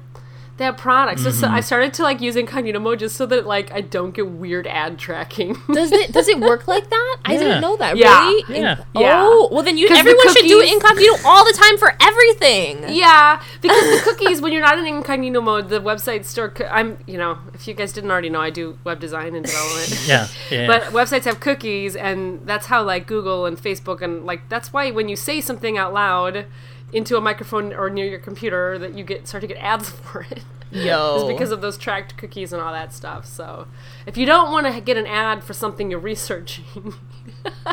They 0.58 0.66
have 0.66 0.78
products. 0.78 1.22
Mm-hmm. 1.22 1.40
So 1.40 1.48
I 1.48 1.62
started 1.62 1.94
to 1.96 2.04
like 2.04 2.22
use 2.22 2.36
incognito 2.36 2.80
mode 2.80 3.00
just 3.00 3.16
so 3.16 3.26
that 3.26 3.48
like 3.48 3.72
I 3.72 3.82
don't 3.82 4.14
get 4.14 4.28
weird 4.28 4.68
ad 4.68 5.00
tracking. 5.00 5.56
does 5.74 5.92
it 5.92 6.12
does 6.12 6.28
it 6.28 6.40
work 6.40 6.68
like 6.68 6.90
that? 6.90 7.18
I 7.26 7.38
didn't 7.38 7.62
know 7.62 7.78
that. 7.78 7.98
Yeah. 7.98 8.28
Really? 8.28 8.44
Yeah. 8.48 8.56
In, 8.56 9.02
yeah. 9.02 9.24
Oh, 9.24 9.50
well 9.52 9.64
then 9.64 9.78
you 9.78 9.88
everyone 9.88 10.18
the 10.18 10.34
cookies, 10.34 10.42
should 10.44 10.48
do 10.48 10.62
incognito 10.62 11.14
all 11.26 11.44
the 11.46 11.54
time 11.54 11.78
for 11.78 11.96
everything. 12.00 12.96
Yeah, 12.96 13.42
because 13.62 13.82
the 13.82 14.02
cookies 14.10 14.42
when 14.42 14.52
you're 14.52 14.62
not 14.62 14.78
in 14.78 14.86
incognito 14.86 15.42
mode, 15.42 15.70
the 15.70 15.80
website 15.82 16.26
store. 16.26 16.54
I'm 16.70 17.00
you 17.08 17.18
know 17.18 17.40
if 17.54 17.68
you 17.68 17.74
guys 17.74 17.92
didn't 17.92 18.12
already 18.12 18.30
know, 18.30 18.42
I 18.42 18.50
do 18.50 18.78
web 18.84 19.00
design 19.00 19.36
and 19.36 19.46
development. 19.46 20.04
yeah, 20.08 20.28
yeah. 20.52 20.68
But 20.68 20.84
websites 20.94 21.24
have 21.24 21.40
cookies, 21.40 21.96
and 21.96 22.46
that's 22.46 22.68
how 22.68 22.84
like 22.84 23.08
Google 23.08 23.46
and 23.46 23.58
Facebook 23.58 24.02
and 24.02 24.26
like 24.26 24.48
that's 24.50 24.72
why 24.72 24.92
when 24.92 25.10
you 25.10 25.16
say 25.16 25.42
something 25.42 25.78
out 25.78 25.94
loud 25.94 26.46
into 26.94 27.18
a 27.18 27.22
microphone 27.22 27.74
or 27.74 27.90
near 27.90 28.06
your 28.06 28.20
computer 28.20 28.78
that 28.80 28.94
you 28.94 29.04
get 29.04 29.28
start 29.28 29.42
to 29.42 29.48
get 29.48 29.58
ads 29.58 29.90
for 29.90 30.22
it. 30.30 30.44
Yo. 30.72 31.16
it's 31.16 31.34
because 31.34 31.52
of 31.52 31.60
those 31.60 31.78
tracked 31.78 32.16
cookies 32.16 32.54
and 32.54 32.62
all 32.62 32.72
that 32.72 32.94
stuff. 32.94 33.26
So 33.26 33.68
if 34.06 34.16
you 34.16 34.26
don't 34.26 34.52
want 34.52 34.74
to 34.74 34.80
get 34.80 34.96
an 34.96 35.06
ad 35.06 35.44
for 35.44 35.54
something 35.54 35.92
you're 35.92 36.00
researching, 36.00 36.94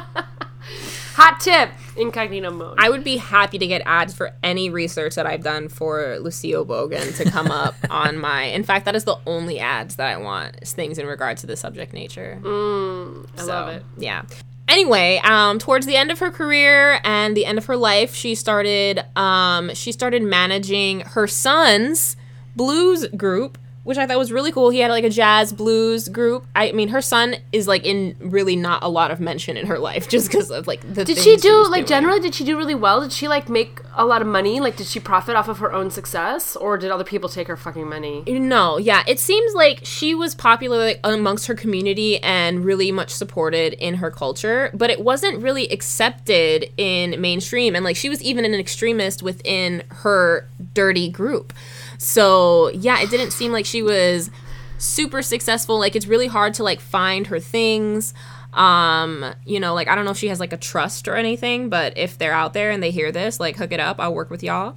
hot 1.15 1.41
tip 1.41 1.71
incognito 1.97 2.51
mode. 2.51 2.77
I 2.79 2.91
would 2.91 3.05
be 3.05 3.17
happy 3.17 3.59
to 3.59 3.67
get 3.67 3.83
ads 3.85 4.15
for 4.15 4.33
any 4.43 4.71
research 4.71 5.15
that 5.15 5.27
I've 5.27 5.43
done 5.43 5.69
for 5.69 6.19
Lucille 6.19 6.65
Bogan 6.67 7.17
to 7.17 7.31
come 7.31 7.51
up 7.51 7.75
on 7.91 8.19
my. 8.19 8.45
In 8.45 8.65
fact, 8.65 8.85
that 8.85 8.97
is 8.97 9.05
the 9.05 9.19
only 9.27 9.59
ads 9.59 9.97
that 9.97 10.09
I 10.09 10.17
want. 10.17 10.59
Is 10.63 10.73
things 10.73 10.99
in 10.99 11.07
regard 11.07 11.37
to 11.39 11.47
the 11.47 11.57
subject 11.57 11.93
nature. 11.93 12.41
Mm, 12.43 13.29
I 13.37 13.41
so, 13.41 13.47
love 13.47 13.69
it. 13.69 13.85
Yeah. 13.97 14.25
Anyway, 14.69 15.19
um, 15.25 15.59
towards 15.59 15.87
the 15.87 15.97
end 15.97 16.11
of 16.11 16.19
her 16.19 16.31
career 16.31 17.01
and 17.03 17.37
the 17.37 17.47
end 17.47 17.57
of 17.57 17.67
her 17.67 17.77
life, 17.77 18.15
she 18.15 18.35
started 18.35 19.03
um, 19.17 19.75
she 19.75 19.93
started 19.93 20.23
managing 20.23 21.01
her 21.01 21.27
son's 21.27 22.17
blues 22.55 23.07
group 23.17 23.57
which 23.89 23.97
I 23.97 24.07
thought 24.07 24.19
was 24.19 24.31
really 24.31 24.53
cool. 24.53 24.69
He 24.69 24.81
had 24.81 24.91
like 24.91 25.05
a 25.05 25.09
jazz 25.09 25.51
blues 25.51 26.11
group. 26.11 26.45
I 26.55 26.73
mean, 26.73 26.89
her 26.89 27.01
son 27.01 27.37
is 27.53 27.67
like 27.67 27.87
in 27.87 28.15
really 28.21 28.55
not 28.55 28.83
a 28.83 28.89
lot 28.91 29.11
of 29.11 29.19
mention 29.19 29.57
in 29.57 29.65
her 29.65 29.79
life 29.79 30.09
just 30.11 30.31
because 30.31 30.51
of 30.51 30.67
like 30.67 30.83
the. 30.83 31.07
Did 31.07 31.17
she 31.17 31.37
do 31.37 31.65
she 31.65 31.71
like 31.71 31.87
generally? 31.87 32.21
Did 32.21 32.35
she 32.35 32.45
do 32.45 32.59
really 32.59 32.75
well? 32.75 33.01
Did 33.01 33.15
she 33.15 33.29
like 33.29 33.49
make 33.49 33.81
a 33.95 34.05
lot 34.05 34.21
of 34.21 34.29
money? 34.29 34.61
Like, 34.61 34.77
did 34.77 34.89
she 34.89 35.01
profit 35.01 35.37
off 35.37 35.49
of 35.49 35.59
her 35.59 35.73
own 35.73 35.91
success, 35.91 36.55
or 36.55 36.77
did 36.77 36.91
other 36.91 37.03
people 37.03 37.31
take 37.31 37.49
her 37.49 37.57
fucking 37.57 37.89
money? 37.89 38.25
No, 38.27 38.77
yeah, 38.77 39.05
it 39.07 39.19
seems 39.19 39.55
like 39.55 39.81
she 39.85 40.15
was 40.15 40.35
popular 40.35 40.79
like, 40.79 41.01
amongst 41.03 41.47
her 41.47 41.55
community 41.55 42.19
and 42.19 42.67
really 42.67 42.93
much 42.93 43.09
supported 43.11 43.73
in 43.73 43.95
her 43.95 44.11
culture, 44.11 44.71
but 44.75 44.91
it 44.91 45.01
wasn't 45.01 45.43
really 45.43 45.67
accepted 45.69 46.71
in 46.77 47.19
mainstream. 47.21 47.75
And 47.75 47.87
like, 47.87 47.97
she 47.97 48.11
was 48.11 48.23
even 48.23 48.45
an 48.45 48.53
extremist 48.55 49.23
within 49.23 49.83
her 49.89 50.47
dirty 50.75 51.09
group. 51.09 51.55
So 51.99 52.71
yeah, 52.71 53.01
it 53.01 53.11
didn't 53.11 53.33
seem 53.33 53.53
like 53.53 53.67
she 53.67 53.83
was 53.83 54.31
super 54.79 55.21
successful. 55.21 55.79
Like 55.79 55.97
it's 55.97 56.07
really 56.07 56.29
hard 56.29 56.55
to 56.55 56.63
like 56.63 56.81
find 56.81 57.27
her 57.27 57.41
things. 57.41 58.15
Um, 58.55 59.35
you 59.45 59.61
know, 59.61 59.75
like 59.75 59.89
I 59.89 59.95
don't 59.95 60.05
know 60.05 60.13
if 60.13 60.19
she 60.19 60.29
has 60.29 60.41
like 60.41 60.53
a 60.53 60.57
trust 60.57 61.07
or 61.09 61.17
anything, 61.17 61.69
but 61.69 61.99
if 61.99 62.17
they're 62.17 62.33
out 62.33 62.55
there 62.55 62.71
and 62.71 62.83
they 62.83 62.91
hear 62.91 63.13
this, 63.13 63.39
like 63.39 63.57
hook 63.57 63.73
it 63.73 63.81
up. 63.81 64.01
I'll 64.01 64.15
work 64.15 64.31
with 64.31 64.43
y'all. 64.43 64.75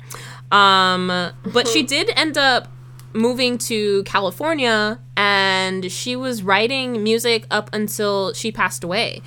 Um, 0.52 1.32
but 1.46 1.68
she 1.68 1.84
did 1.88 2.12
end 2.16 2.38
up 2.38 2.68
moving 3.14 3.58
to 3.58 4.04
California 4.04 5.00
and 5.18 5.92
she 5.92 6.16
was 6.16 6.44
writing 6.44 7.04
music 7.04 7.46
up 7.52 7.70
until 7.74 8.34
she 8.34 8.52
passed 8.52 8.84
away. 8.84 9.22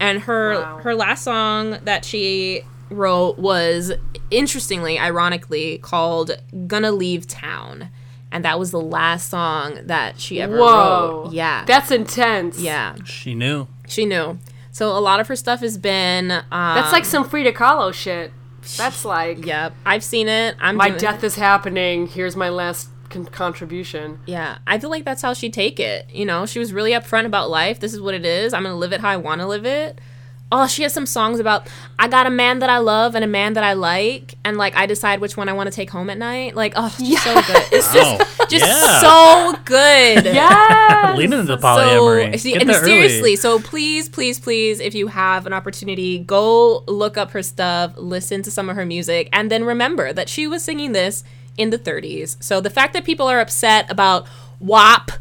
And 0.00 0.20
her 0.20 0.60
wow. 0.60 0.78
her 0.78 0.94
last 0.94 1.24
song 1.24 1.78
that 1.84 2.04
she 2.04 2.62
wrote 2.90 3.38
was 3.38 3.92
interestingly, 4.30 4.98
ironically, 4.98 5.78
called 5.78 6.32
Gonna 6.66 6.92
Leave 6.92 7.26
Town. 7.26 7.88
And 8.30 8.44
that 8.44 8.58
was 8.58 8.72
the 8.72 8.80
last 8.80 9.30
song 9.30 9.78
that 9.84 10.18
she 10.18 10.40
ever 10.40 10.58
Whoa. 10.58 11.22
wrote. 11.24 11.32
Yeah. 11.32 11.64
That's 11.66 11.92
intense. 11.92 12.58
Yeah. 12.58 12.96
She 13.04 13.32
knew. 13.34 13.68
She 13.86 14.04
knew. 14.04 14.38
So 14.72 14.88
a 14.88 14.98
lot 14.98 15.20
of 15.20 15.28
her 15.28 15.36
stuff 15.36 15.60
has 15.60 15.78
been. 15.78 16.32
Um, 16.32 16.42
That's 16.50 16.92
like 16.92 17.04
some 17.04 17.28
Frida 17.28 17.52
Kahlo 17.52 17.94
shit. 17.94 18.32
That's 18.76 19.04
like. 19.04 19.46
Yep. 19.46 19.74
I've 19.86 20.02
seen 20.02 20.26
it. 20.26 20.56
I'm 20.58 20.74
my 20.74 20.90
death 20.90 21.22
it. 21.22 21.26
is 21.28 21.36
happening. 21.36 22.08
Here's 22.08 22.34
my 22.34 22.48
last 22.48 22.88
con- 23.08 23.26
contribution. 23.26 24.18
Yeah. 24.26 24.58
I 24.66 24.80
feel 24.80 24.90
like 24.90 25.04
that's 25.04 25.22
how 25.22 25.32
she 25.32 25.48
take 25.48 25.78
it. 25.78 26.10
You 26.12 26.24
know, 26.24 26.44
she 26.44 26.58
was 26.58 26.72
really 26.72 26.90
upfront 26.90 27.26
about 27.26 27.50
life. 27.50 27.78
This 27.78 27.94
is 27.94 28.00
what 28.00 28.14
it 28.14 28.26
is. 28.26 28.52
I'm 28.52 28.64
going 28.64 28.74
to 28.74 28.78
live 28.78 28.92
it 28.92 29.00
how 29.00 29.10
I 29.10 29.16
want 29.16 29.42
to 29.42 29.46
live 29.46 29.64
it 29.64 30.00
oh, 30.52 30.66
she 30.66 30.82
has 30.82 30.92
some 30.92 31.06
songs 31.06 31.40
about 31.40 31.68
I 31.98 32.08
got 32.08 32.26
a 32.26 32.30
man 32.30 32.60
that 32.60 32.70
I 32.70 32.78
love 32.78 33.14
and 33.14 33.24
a 33.24 33.28
man 33.28 33.54
that 33.54 33.64
I 33.64 33.72
like, 33.72 34.34
and 34.44 34.56
like 34.56 34.76
I 34.76 34.86
decide 34.86 35.20
which 35.20 35.36
one 35.36 35.48
I 35.48 35.52
want 35.52 35.68
to 35.68 35.74
take 35.74 35.90
home 35.90 36.10
at 36.10 36.18
night. 36.18 36.54
Like, 36.54 36.74
oh, 36.76 36.94
it's 36.98 37.22
so 37.22 37.34
good. 37.34 37.62
It's 37.72 37.92
just 37.92 38.50
just 38.50 38.66
yeah. 38.66 39.00
so 39.00 39.58
good. 39.64 40.24
Yeah, 40.26 41.14
lean 41.16 41.32
into 41.32 41.44
the 41.44 41.58
polyamory. 41.58 42.38
So, 42.38 42.58
and 42.58 42.70
seriously, 42.70 43.20
early. 43.20 43.36
so 43.36 43.58
please, 43.58 44.08
please, 44.08 44.38
please, 44.38 44.80
if 44.80 44.94
you 44.94 45.08
have 45.08 45.46
an 45.46 45.52
opportunity, 45.52 46.18
go 46.20 46.84
look 46.86 47.16
up 47.16 47.32
her 47.32 47.42
stuff, 47.42 47.94
listen 47.96 48.42
to 48.42 48.50
some 48.50 48.68
of 48.68 48.76
her 48.76 48.86
music, 48.86 49.28
and 49.32 49.50
then 49.50 49.64
remember 49.64 50.12
that 50.12 50.28
she 50.28 50.46
was 50.46 50.62
singing 50.62 50.92
this 50.92 51.24
in 51.56 51.70
the 51.70 51.78
30s. 51.78 52.42
So 52.42 52.60
the 52.60 52.70
fact 52.70 52.94
that 52.94 53.04
people 53.04 53.28
are 53.28 53.40
upset 53.40 53.90
about 53.90 54.26
WAP 54.60 55.12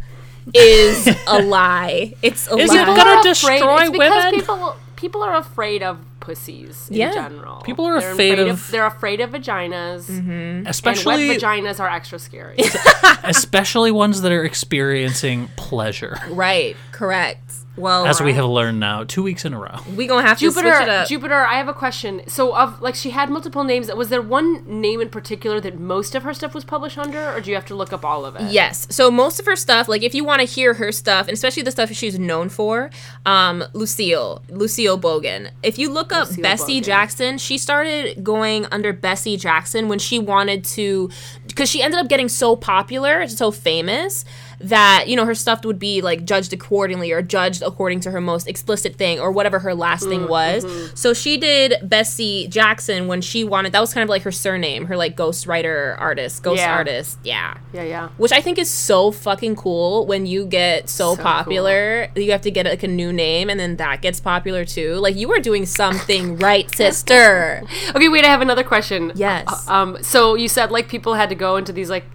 is 0.53 1.07
a 1.27 1.41
lie. 1.43 2.13
It's 2.21 2.47
a 2.49 2.57
is 2.57 2.69
lie. 2.69 2.81
it 2.81 2.85
gonna 2.85 3.23
destroy 3.23 3.89
women? 3.91 4.33
People 4.33 4.75
people 5.03 5.21
are 5.21 5.35
afraid 5.35 5.83
of 5.83 5.99
pussies 6.21 6.87
in 6.89 6.95
yeah. 6.95 7.11
general. 7.11 7.59
People 7.59 7.85
are 7.85 7.97
afraid, 7.97 8.39
afraid, 8.39 8.47
of, 8.47 8.71
they're 8.71 8.85
afraid 8.85 9.19
of 9.19 9.31
vaginas, 9.31 10.09
mm-hmm. 10.09 10.65
especially 10.65 11.29
and 11.31 11.41
vaginas 11.41 11.81
are 11.81 11.89
extra 11.89 12.17
scary. 12.17 12.55
especially 13.25 13.91
ones 13.91 14.21
that 14.21 14.31
are 14.31 14.45
experiencing 14.45 15.49
pleasure. 15.57 16.15
Right. 16.29 16.77
Correct. 16.93 17.53
Well, 17.75 18.05
as 18.05 18.19
right. 18.19 18.27
we 18.27 18.33
have 18.33 18.45
learned 18.45 18.79
now, 18.79 19.03
two 19.03 19.23
weeks 19.23 19.45
in 19.45 19.53
a 19.53 19.59
row, 19.59 19.79
we 19.95 20.05
gonna 20.05 20.27
have 20.27 20.37
Jupiter, 20.37 20.69
to 20.69 20.75
switch 20.75 20.87
it 20.87 20.89
up. 20.89 21.07
Jupiter, 21.07 21.45
I 21.45 21.55
have 21.55 21.67
a 21.67 21.73
question. 21.73 22.21
So, 22.27 22.55
of 22.55 22.81
like, 22.81 22.93
she 22.93 23.09
had 23.09 23.31
multiple 23.31 23.63
names. 23.63 23.91
Was 23.91 24.09
there 24.09 24.21
one 24.21 24.63
name 24.81 25.01
in 25.01 25.09
particular 25.09 25.59
that 25.61 25.79
most 25.79 26.13
of 26.13 26.21
her 26.21 26.35
stuff 26.35 26.53
was 26.53 26.63
published 26.63 26.99
under, 26.99 27.33
or 27.33 27.41
do 27.41 27.49
you 27.49 27.55
have 27.55 27.65
to 27.65 27.75
look 27.75 27.91
up 27.91 28.05
all 28.05 28.25
of 28.25 28.35
it? 28.35 28.51
Yes. 28.51 28.85
So 28.91 29.09
most 29.09 29.39
of 29.39 29.47
her 29.47 29.55
stuff, 29.55 29.87
like, 29.87 30.03
if 30.03 30.13
you 30.13 30.23
want 30.23 30.41
to 30.41 30.45
hear 30.45 30.75
her 30.75 30.91
stuff, 30.91 31.27
and 31.27 31.33
especially 31.33 31.63
the 31.63 31.71
stuff 31.71 31.91
she's 31.91 32.19
known 32.19 32.49
for, 32.49 32.91
um, 33.25 33.63
Lucille, 33.73 34.43
Lucille 34.49 34.99
Bogan. 34.99 35.49
If 35.63 35.79
you 35.79 35.89
look 35.89 36.11
up 36.13 36.27
Lucille 36.27 36.43
Bessie 36.43 36.81
Bogan. 36.81 36.85
Jackson, 36.85 37.37
she 37.39 37.57
started 37.57 38.23
going 38.23 38.67
under 38.71 38.93
Bessie 38.93 39.37
Jackson 39.37 39.87
when 39.87 39.97
she 39.97 40.19
wanted 40.19 40.63
to, 40.65 41.09
because 41.47 41.69
she 41.69 41.81
ended 41.81 41.99
up 41.99 42.07
getting 42.07 42.29
so 42.29 42.55
popular, 42.55 43.27
so 43.27 43.49
famous 43.49 44.25
that 44.63 45.07
you 45.07 45.15
know 45.15 45.25
her 45.25 45.35
stuff 45.35 45.65
would 45.65 45.77
be 45.77 46.01
like 46.01 46.23
judged 46.25 46.53
accordingly 46.53 47.11
or 47.11 47.21
judged 47.21 47.61
according 47.61 47.99
to 47.99 48.11
her 48.11 48.21
most 48.21 48.47
explicit 48.47 48.95
thing 48.95 49.19
or 49.19 49.31
whatever 49.31 49.59
her 49.59 49.75
last 49.75 50.05
thing 50.05 50.21
mm, 50.21 50.29
was. 50.29 50.63
Mm-hmm. 50.63 50.95
So 50.95 51.13
she 51.13 51.37
did 51.37 51.75
Bessie 51.83 52.47
Jackson 52.47 53.07
when 53.07 53.21
she 53.21 53.43
wanted 53.43 53.73
that 53.73 53.81
was 53.81 53.93
kind 53.93 54.03
of 54.03 54.09
like 54.09 54.21
her 54.23 54.31
surname, 54.31 54.85
her 54.85 54.95
like 54.95 55.15
ghost 55.15 55.45
writer 55.45 55.95
artist, 55.99 56.43
ghost 56.43 56.61
yeah. 56.61 56.73
artist. 56.73 57.19
Yeah. 57.23 57.57
Yeah, 57.73 57.83
yeah. 57.83 58.09
Which 58.17 58.31
I 58.31 58.41
think 58.41 58.57
is 58.57 58.69
so 58.69 59.11
fucking 59.11 59.57
cool 59.57 60.05
when 60.05 60.25
you 60.25 60.45
get 60.45 60.89
so, 60.89 61.15
so 61.15 61.21
popular, 61.21 62.07
cool. 62.13 62.23
you 62.23 62.31
have 62.31 62.41
to 62.41 62.51
get 62.51 62.65
like 62.65 62.83
a 62.83 62.87
new 62.87 63.11
name 63.11 63.49
and 63.49 63.59
then 63.59 63.75
that 63.77 64.01
gets 64.01 64.21
popular 64.21 64.63
too. 64.63 64.95
Like 64.95 65.15
you 65.15 65.31
are 65.33 65.39
doing 65.39 65.65
something 65.65 66.37
right, 66.37 66.73
sister. 66.73 67.63
okay, 67.95 68.07
wait, 68.07 68.23
I 68.23 68.29
have 68.29 68.41
another 68.41 68.63
question. 68.63 69.11
Yes. 69.15 69.45
Uh, 69.67 69.73
um 69.73 70.03
so 70.03 70.35
you 70.35 70.47
said 70.47 70.71
like 70.71 70.87
people 70.87 71.15
had 71.15 71.29
to 71.29 71.35
go 71.35 71.57
into 71.57 71.73
these 71.73 71.89
like 71.89 72.05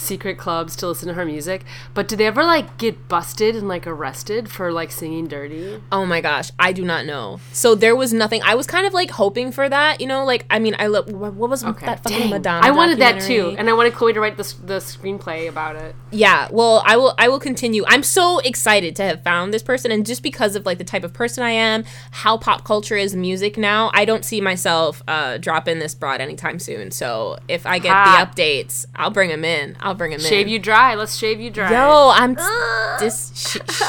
secret 0.00 0.38
clubs 0.38 0.74
to 0.76 0.86
listen 0.86 1.08
to 1.08 1.14
her 1.14 1.24
music. 1.24 1.64
But 1.94 2.08
did 2.08 2.18
they 2.18 2.26
ever 2.26 2.44
like 2.44 2.78
get 2.78 3.08
busted 3.08 3.54
and 3.54 3.68
like 3.68 3.86
arrested 3.86 4.50
for 4.50 4.72
like 4.72 4.90
singing 4.90 5.28
dirty? 5.28 5.82
Oh 5.92 6.06
my 6.06 6.20
gosh, 6.20 6.50
I 6.58 6.72
do 6.72 6.84
not 6.84 7.06
know. 7.06 7.40
So 7.52 7.74
there 7.74 7.94
was 7.94 8.12
nothing. 8.12 8.42
I 8.42 8.54
was 8.54 8.66
kind 8.66 8.86
of 8.86 8.92
like 8.92 9.10
hoping 9.10 9.52
for 9.52 9.68
that, 9.68 10.00
you 10.00 10.06
know. 10.06 10.24
Like 10.24 10.46
I 10.50 10.58
mean, 10.58 10.74
I 10.78 10.86
look. 10.86 11.08
What 11.08 11.50
was 11.50 11.64
okay. 11.64 11.86
that 11.86 12.02
fucking 12.02 12.18
Dang. 12.18 12.30
Madonna? 12.30 12.66
I 12.66 12.70
wanted 12.70 12.98
that 12.98 13.20
too, 13.20 13.54
and 13.58 13.68
I 13.68 13.72
wanted 13.72 13.94
Chloe 13.94 14.12
to 14.12 14.20
write 14.20 14.36
the 14.36 14.54
the 14.64 14.78
screenplay 14.78 15.48
about 15.48 15.76
it. 15.76 15.94
Yeah, 16.10 16.48
well, 16.50 16.82
I 16.86 16.96
will. 16.96 17.14
I 17.18 17.28
will 17.28 17.40
continue. 17.40 17.84
I'm 17.86 18.02
so 18.02 18.38
excited 18.40 18.96
to 18.96 19.02
have 19.02 19.22
found 19.22 19.52
this 19.54 19.62
person, 19.62 19.90
and 19.92 20.06
just 20.06 20.22
because 20.22 20.56
of 20.56 20.66
like 20.66 20.78
the 20.78 20.84
type 20.84 21.04
of 21.04 21.12
person 21.12 21.44
I 21.44 21.50
am, 21.50 21.84
how 22.10 22.36
pop 22.36 22.64
culture 22.64 22.96
is 22.96 23.14
music 23.14 23.56
now, 23.56 23.90
I 23.94 24.04
don't 24.04 24.24
see 24.24 24.40
myself 24.40 25.02
uh, 25.06 25.38
dropping 25.38 25.78
this 25.78 25.94
broad 25.94 26.20
anytime 26.20 26.58
soon. 26.58 26.90
So 26.90 27.38
if 27.48 27.66
I 27.66 27.78
get 27.78 27.92
Hot. 27.92 28.34
the 28.34 28.42
updates, 28.42 28.86
I'll 28.96 29.10
bring 29.10 29.30
them 29.30 29.44
in. 29.44 29.76
I'll 29.80 29.89
bring 29.94 30.12
him 30.12 30.20
shave 30.20 30.26
in. 30.26 30.38
Shave 30.38 30.48
you 30.48 30.58
dry. 30.58 30.94
Let's 30.94 31.16
shave 31.16 31.40
you 31.40 31.50
dry. 31.50 31.70
Yo, 31.70 32.10
I'm 32.14 32.36
just. 32.36 32.50
Ah. 32.50 32.96
Sh- 33.00 33.56
sh- 33.56 33.56
sh- 33.56 33.82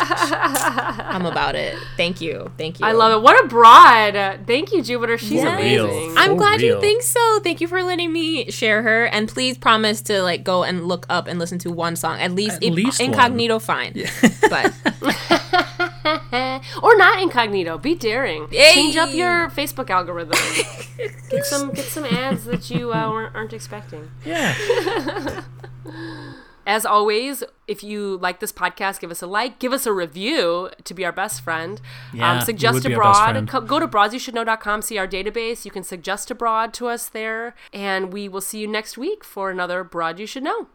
I'm 0.99 1.25
about 1.25 1.55
it. 1.55 1.77
Thank 1.97 2.21
you. 2.21 2.51
Thank 2.57 2.79
you. 2.79 2.85
I 2.85 2.91
love 2.93 3.13
it. 3.13 3.21
What 3.23 3.43
a 3.43 3.47
broad. 3.47 4.45
Thank 4.47 4.71
you, 4.71 4.81
Jupiter. 4.81 5.17
She's 5.17 5.33
yes. 5.33 5.59
amazing. 5.59 6.13
I'm 6.17 6.37
glad 6.37 6.61
real. 6.61 6.75
you 6.75 6.81
think 6.81 7.03
so. 7.03 7.39
Thank 7.39 7.61
you 7.61 7.67
for 7.67 7.83
letting 7.83 8.11
me 8.11 8.49
share 8.51 8.81
her. 8.81 9.05
And 9.05 9.27
please 9.27 9.57
promise 9.57 10.01
to 10.03 10.21
like 10.21 10.43
go 10.43 10.63
and 10.63 10.87
look 10.87 11.05
up 11.09 11.27
and 11.27 11.39
listen 11.39 11.59
to 11.59 11.71
one 11.71 11.95
song 11.95 12.19
at 12.19 12.31
least. 12.31 12.63
At 12.63 12.71
least 12.71 13.01
incognito, 13.01 13.55
one. 13.55 13.59
fine. 13.59 13.91
Yeah. 13.95 14.09
But. 14.49 15.37
or 16.83 16.97
not 16.97 17.21
incognito. 17.21 17.77
Be 17.77 17.95
daring. 17.95 18.49
Change 18.49 18.97
up 18.97 19.13
your 19.13 19.49
Facebook 19.49 19.89
algorithm. 19.89 20.37
get 21.29 21.45
some 21.45 21.71
get 21.71 21.85
some 21.85 22.05
ads 22.05 22.45
that 22.45 22.69
you 22.69 22.91
uh, 22.91 23.29
aren't 23.33 23.53
expecting. 23.53 24.09
Yeah. 24.25 24.55
As 26.67 26.85
always, 26.85 27.43
if 27.67 27.83
you 27.83 28.17
like 28.17 28.39
this 28.39 28.51
podcast, 28.51 28.99
give 28.99 29.09
us 29.09 29.23
a 29.23 29.27
like, 29.27 29.57
give 29.57 29.73
us 29.73 29.87
a 29.87 29.91
review 29.91 30.69
to 30.83 30.93
be 30.93 31.03
our 31.03 31.11
best 31.11 31.41
friend. 31.41 31.81
Um, 32.13 32.19
Yeah, 32.19 32.31
um, 32.33 32.41
suggest 32.41 32.75
would 32.75 32.83
be 32.83 32.93
our 32.93 33.01
best 33.01 33.51
abroad. 33.51 33.67
Go 33.67 33.79
to 33.79 33.87
broadsyoushouldknow.com, 33.87 34.83
see 34.83 34.97
our 34.99 35.07
database. 35.07 35.65
You 35.65 35.71
can 35.71 35.83
suggest 35.83 36.29
abroad 36.29 36.71
to 36.75 36.87
us 36.87 37.09
there, 37.09 37.55
and 37.73 38.13
we 38.13 38.29
will 38.29 38.41
see 38.41 38.59
you 38.59 38.67
next 38.67 38.95
week 38.97 39.23
for 39.23 39.49
another 39.49 39.83
Broad 39.83 40.19
You 40.19 40.27
Should 40.27 40.43
Know. 40.43 40.67